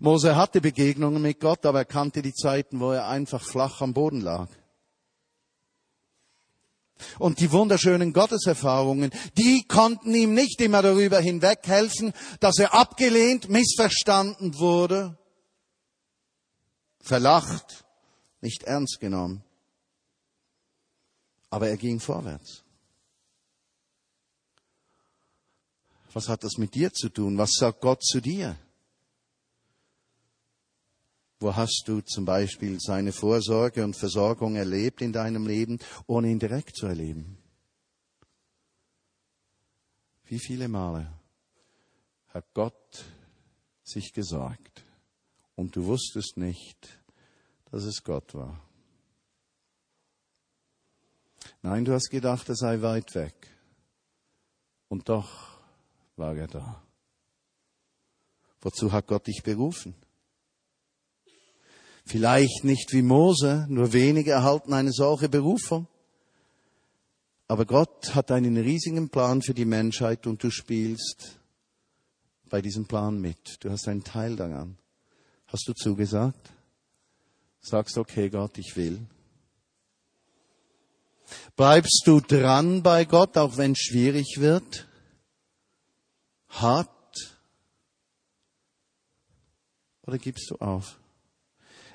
Mose 0.00 0.34
hatte 0.34 0.62
Begegnungen 0.62 1.20
mit 1.20 1.40
Gott, 1.40 1.66
aber 1.66 1.80
er 1.80 1.84
kannte 1.84 2.22
die 2.22 2.32
Zeiten, 2.32 2.80
wo 2.80 2.92
er 2.92 3.06
einfach 3.06 3.42
flach 3.44 3.82
am 3.82 3.92
Boden 3.92 4.22
lag. 4.22 4.48
Und 7.18 7.38
die 7.38 7.52
wunderschönen 7.52 8.14
Gotteserfahrungen, 8.14 9.10
die 9.36 9.66
konnten 9.68 10.14
ihm 10.14 10.32
nicht 10.32 10.58
immer 10.62 10.80
darüber 10.80 11.20
hinweghelfen, 11.20 12.14
dass 12.40 12.56
er 12.58 12.72
abgelehnt, 12.72 13.50
missverstanden 13.50 14.58
wurde, 14.58 15.18
verlacht, 16.98 17.84
nicht 18.42 18.64
ernst 18.64 18.98
genommen. 19.00 19.42
Aber 21.48 21.68
er 21.68 21.76
ging 21.76 22.00
vorwärts. 22.00 22.62
Was 26.12 26.28
hat 26.28 26.44
das 26.44 26.58
mit 26.58 26.74
dir 26.74 26.92
zu 26.92 27.08
tun? 27.08 27.38
Was 27.38 27.52
sagt 27.52 27.80
Gott 27.80 28.02
zu 28.04 28.20
dir? 28.20 28.58
Wo 31.40 31.56
hast 31.56 31.84
du 31.86 32.00
zum 32.02 32.24
Beispiel 32.24 32.78
seine 32.78 33.12
Vorsorge 33.12 33.82
und 33.82 33.96
Versorgung 33.96 34.56
erlebt 34.56 35.00
in 35.00 35.12
deinem 35.12 35.46
Leben, 35.46 35.78
ohne 36.06 36.28
ihn 36.28 36.38
direkt 36.38 36.76
zu 36.76 36.86
erleben? 36.86 37.38
Wie 40.24 40.38
viele 40.38 40.68
Male 40.68 41.12
hat 42.28 42.46
Gott 42.54 43.04
sich 43.82 44.12
gesorgt 44.12 44.84
und 45.56 45.74
du 45.74 45.86
wusstest 45.86 46.36
nicht, 46.36 47.01
dass 47.72 47.84
es 47.84 48.04
Gott 48.04 48.34
war. 48.34 48.60
Nein, 51.62 51.86
du 51.86 51.94
hast 51.94 52.10
gedacht, 52.10 52.48
er 52.48 52.54
sei 52.54 52.82
weit 52.82 53.14
weg. 53.14 53.34
Und 54.88 55.08
doch 55.08 55.58
war 56.16 56.36
er 56.36 56.48
da. 56.48 56.82
Wozu 58.60 58.92
hat 58.92 59.06
Gott 59.06 59.26
dich 59.26 59.42
berufen? 59.42 59.94
Vielleicht 62.04 62.62
nicht 62.64 62.92
wie 62.92 63.02
Mose, 63.02 63.66
nur 63.70 63.92
wenige 63.94 64.32
erhalten 64.32 64.74
eine 64.74 64.92
solche 64.92 65.30
Berufung. 65.30 65.88
Aber 67.48 67.64
Gott 67.64 68.14
hat 68.14 68.30
einen 68.30 68.58
riesigen 68.58 69.08
Plan 69.08 69.40
für 69.40 69.54
die 69.54 69.64
Menschheit 69.64 70.26
und 70.26 70.42
du 70.42 70.50
spielst 70.50 71.40
bei 72.50 72.60
diesem 72.60 72.84
Plan 72.84 73.18
mit. 73.18 73.56
Du 73.60 73.70
hast 73.70 73.88
einen 73.88 74.04
Teil 74.04 74.36
daran. 74.36 74.76
Hast 75.46 75.66
du 75.68 75.72
zugesagt? 75.72 76.52
Sagst, 77.62 77.96
okay 77.96 78.28
Gott, 78.28 78.58
ich 78.58 78.76
will. 78.76 79.00
Bleibst 81.56 82.02
du 82.04 82.20
dran 82.20 82.82
bei 82.82 83.04
Gott, 83.04 83.38
auch 83.38 83.56
wenn 83.56 83.72
es 83.72 83.78
schwierig 83.78 84.36
wird? 84.38 84.86
Hart? 86.48 86.90
Oder 90.02 90.18
gibst 90.18 90.50
du 90.50 90.56
auf? 90.56 90.98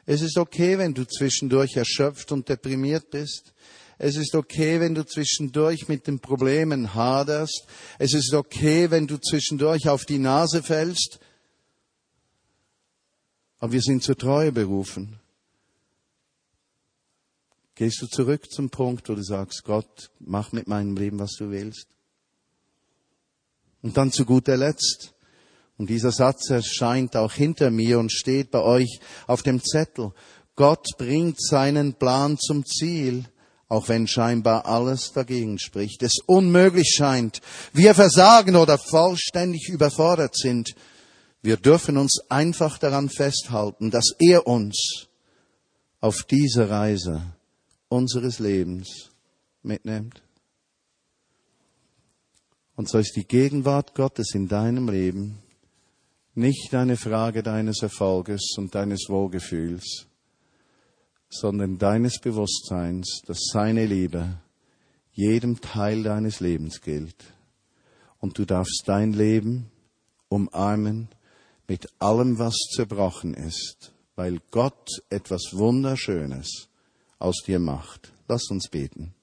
Es 0.05 0.21
ist 0.21 0.37
okay, 0.37 0.77
wenn 0.77 0.93
du 0.93 1.05
zwischendurch 1.05 1.75
erschöpft 1.75 2.31
und 2.31 2.47
deprimiert 2.47 3.11
bist. 3.11 3.53
Es 3.97 4.15
ist 4.15 4.35
okay, 4.35 4.79
wenn 4.79 4.95
du 4.95 5.05
zwischendurch 5.05 5.89
mit 5.89 6.07
den 6.07 6.19
Problemen 6.19 6.93
haderst. 6.93 7.65
Es 7.99 8.13
ist 8.13 8.33
okay, 8.33 8.89
wenn 8.89 9.05
du 9.05 9.17
zwischendurch 9.17 9.89
auf 9.89 10.05
die 10.05 10.19
Nase 10.19 10.63
fällst. 10.63 11.19
Aber 13.59 13.73
wir 13.73 13.81
sind 13.81 14.01
zur 14.01 14.17
Treue 14.17 14.53
berufen. 14.53 15.19
Gehst 17.77 18.01
du 18.01 18.07
zurück 18.07 18.51
zum 18.51 18.71
Punkt, 18.71 19.07
wo 19.07 19.13
du 19.13 19.23
sagst, 19.23 19.63
Gott, 19.63 20.09
mach 20.19 20.51
mit 20.51 20.67
meinem 20.67 20.97
Leben, 20.97 21.19
was 21.19 21.35
du 21.37 21.51
willst. 21.51 21.85
Und 23.83 23.95
dann 23.95 24.11
zu 24.11 24.25
guter 24.25 24.57
Letzt, 24.57 25.13
Und 25.77 25.91
dieser 25.91 26.11
Satz 26.11 26.49
erscheint 26.49 27.15
auch 27.15 27.33
hinter 27.33 27.69
mir 27.69 27.99
und 27.99 28.11
steht 28.11 28.49
bei 28.49 28.61
euch 28.61 28.99
auf 29.27 29.43
dem 29.43 29.63
Zettel. 29.63 30.11
Gott 30.55 30.87
bringt 30.97 31.39
seinen 31.39 31.93
Plan 31.93 32.39
zum 32.39 32.65
Ziel, 32.65 33.25
auch 33.69 33.87
wenn 33.89 34.07
scheinbar 34.07 34.65
alles 34.65 35.11
dagegen 35.13 35.59
spricht, 35.59 36.01
es 36.01 36.17
unmöglich 36.25 36.95
scheint, 36.97 37.41
wir 37.73 37.93
versagen 37.93 38.55
oder 38.55 38.79
vollständig 38.79 39.69
überfordert 39.69 40.35
sind. 40.35 40.73
Wir 41.43 41.57
dürfen 41.57 41.97
uns 41.97 42.21
einfach 42.27 42.79
daran 42.79 43.09
festhalten, 43.09 43.91
dass 43.91 44.15
er 44.17 44.47
uns 44.47 45.09
auf 46.01 46.23
diese 46.23 46.71
Reise 46.71 47.36
unseres 47.89 48.39
Lebens 48.39 49.11
mitnimmt. 49.63 50.21
Und 52.75 52.89
so 52.89 52.99
ist 52.99 53.15
die 53.15 53.27
Gegenwart 53.27 53.95
Gottes 53.95 54.33
in 54.33 54.47
deinem 54.47 54.87
Leben 54.87 55.39
nicht 56.35 56.75
eine 56.75 56.97
Frage 56.97 57.41
deines 57.41 57.81
Erfolges 57.81 58.53
und 58.57 58.75
deines 58.75 59.07
Wohlgefühls, 59.09 60.05
sondern 61.29 61.79
deines 61.79 62.19
Bewusstseins, 62.19 63.21
dass 63.25 63.49
seine 63.51 63.87
Liebe 63.87 64.37
jedem 65.11 65.59
Teil 65.59 66.03
deines 66.03 66.39
Lebens 66.39 66.81
gilt. 66.81 67.15
Und 68.19 68.37
du 68.37 68.45
darfst 68.45 68.83
dein 68.85 69.13
Leben 69.13 69.71
umarmen 70.29 71.07
mit 71.67 71.89
allem, 71.99 72.37
was 72.37 72.55
zerbrochen 72.75 73.33
ist, 73.33 73.91
weil 74.15 74.39
Gott 74.51 74.89
etwas 75.09 75.53
Wunderschönes 75.53 76.69
aus 77.19 77.43
dir 77.45 77.59
macht. 77.59 78.11
Lass 78.27 78.49
uns 78.49 78.67
beten. 78.69 79.13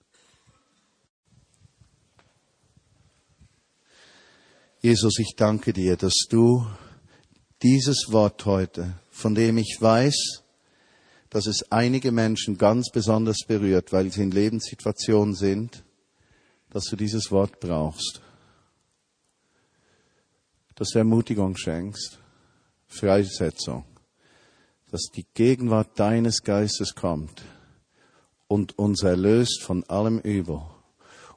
Jesus, 4.81 5.19
ich 5.19 5.35
danke 5.37 5.73
dir, 5.73 5.97
dass 5.97 6.27
du 6.29 6.67
dieses 7.63 8.07
Wort 8.09 8.45
heute, 8.45 8.95
von 9.11 9.35
dem 9.35 9.57
ich 9.59 9.79
weiß, 9.81 10.43
dass 11.31 11.47
es 11.47 11.73
einige 11.73 12.13
Menschen 12.13 12.59
ganz 12.59 12.91
besonders 12.91 13.39
berührt, 13.47 13.93
weil 13.93 14.13
sie 14.13 14.23
in 14.23 14.31
Lebenssituationen 14.31 15.35
sind, 15.35 15.85
dass 16.71 16.85
du 16.85 16.97
dieses 16.97 17.31
Wort 17.31 17.61
brauchst. 17.61 18.21
Dass 20.75 20.91
du 20.91 20.99
Ermutigung 20.99 21.57
schenkst, 21.57 22.19
Freisetzung, 22.89 23.85
dass 24.91 25.05
die 25.15 25.25
Gegenwart 25.33 25.99
deines 25.99 26.43
Geistes 26.43 26.95
kommt 26.95 27.43
und 28.55 28.79
uns 28.79 29.03
erlöst 29.03 29.65
von 29.65 29.83
allem 29.89 30.21
Übel 30.21 30.63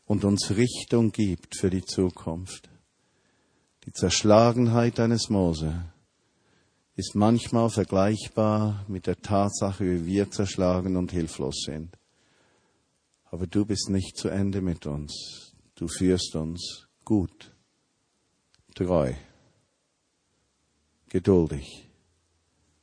und 0.05 0.23
uns 0.23 0.51
Richtung 0.51 1.11
gibt 1.11 1.57
für 1.57 1.71
die 1.71 1.83
Zukunft. 1.83 2.69
Die 3.85 3.91
Zerschlagenheit 3.91 4.99
eines 4.99 5.27
Mose 5.27 5.73
ist 6.93 7.15
manchmal 7.15 7.71
vergleichbar 7.71 8.85
mit 8.87 9.07
der 9.07 9.19
Tatsache, 9.19 9.83
wie 9.83 10.05
wir 10.05 10.29
zerschlagen 10.29 10.95
und 10.95 11.11
hilflos 11.11 11.63
sind. 11.65 11.97
Aber 13.31 13.47
du 13.47 13.65
bist 13.65 13.89
nicht 13.89 14.15
zu 14.15 14.29
Ende 14.29 14.61
mit 14.61 14.85
uns. 14.85 15.55
Du 15.73 15.87
führst 15.87 16.35
uns 16.35 16.87
gut, 17.03 17.51
treu, 18.75 19.15
geduldig, 21.09 21.89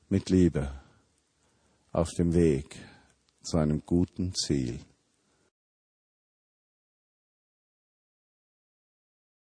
mit 0.09 0.29
Liebe 0.29 0.73
auf 1.93 2.11
dem 2.15 2.35
Weg 2.35 2.77
zu 3.45 3.59
einem 3.59 3.83
guten 3.85 4.35
Ziel. 4.35 4.81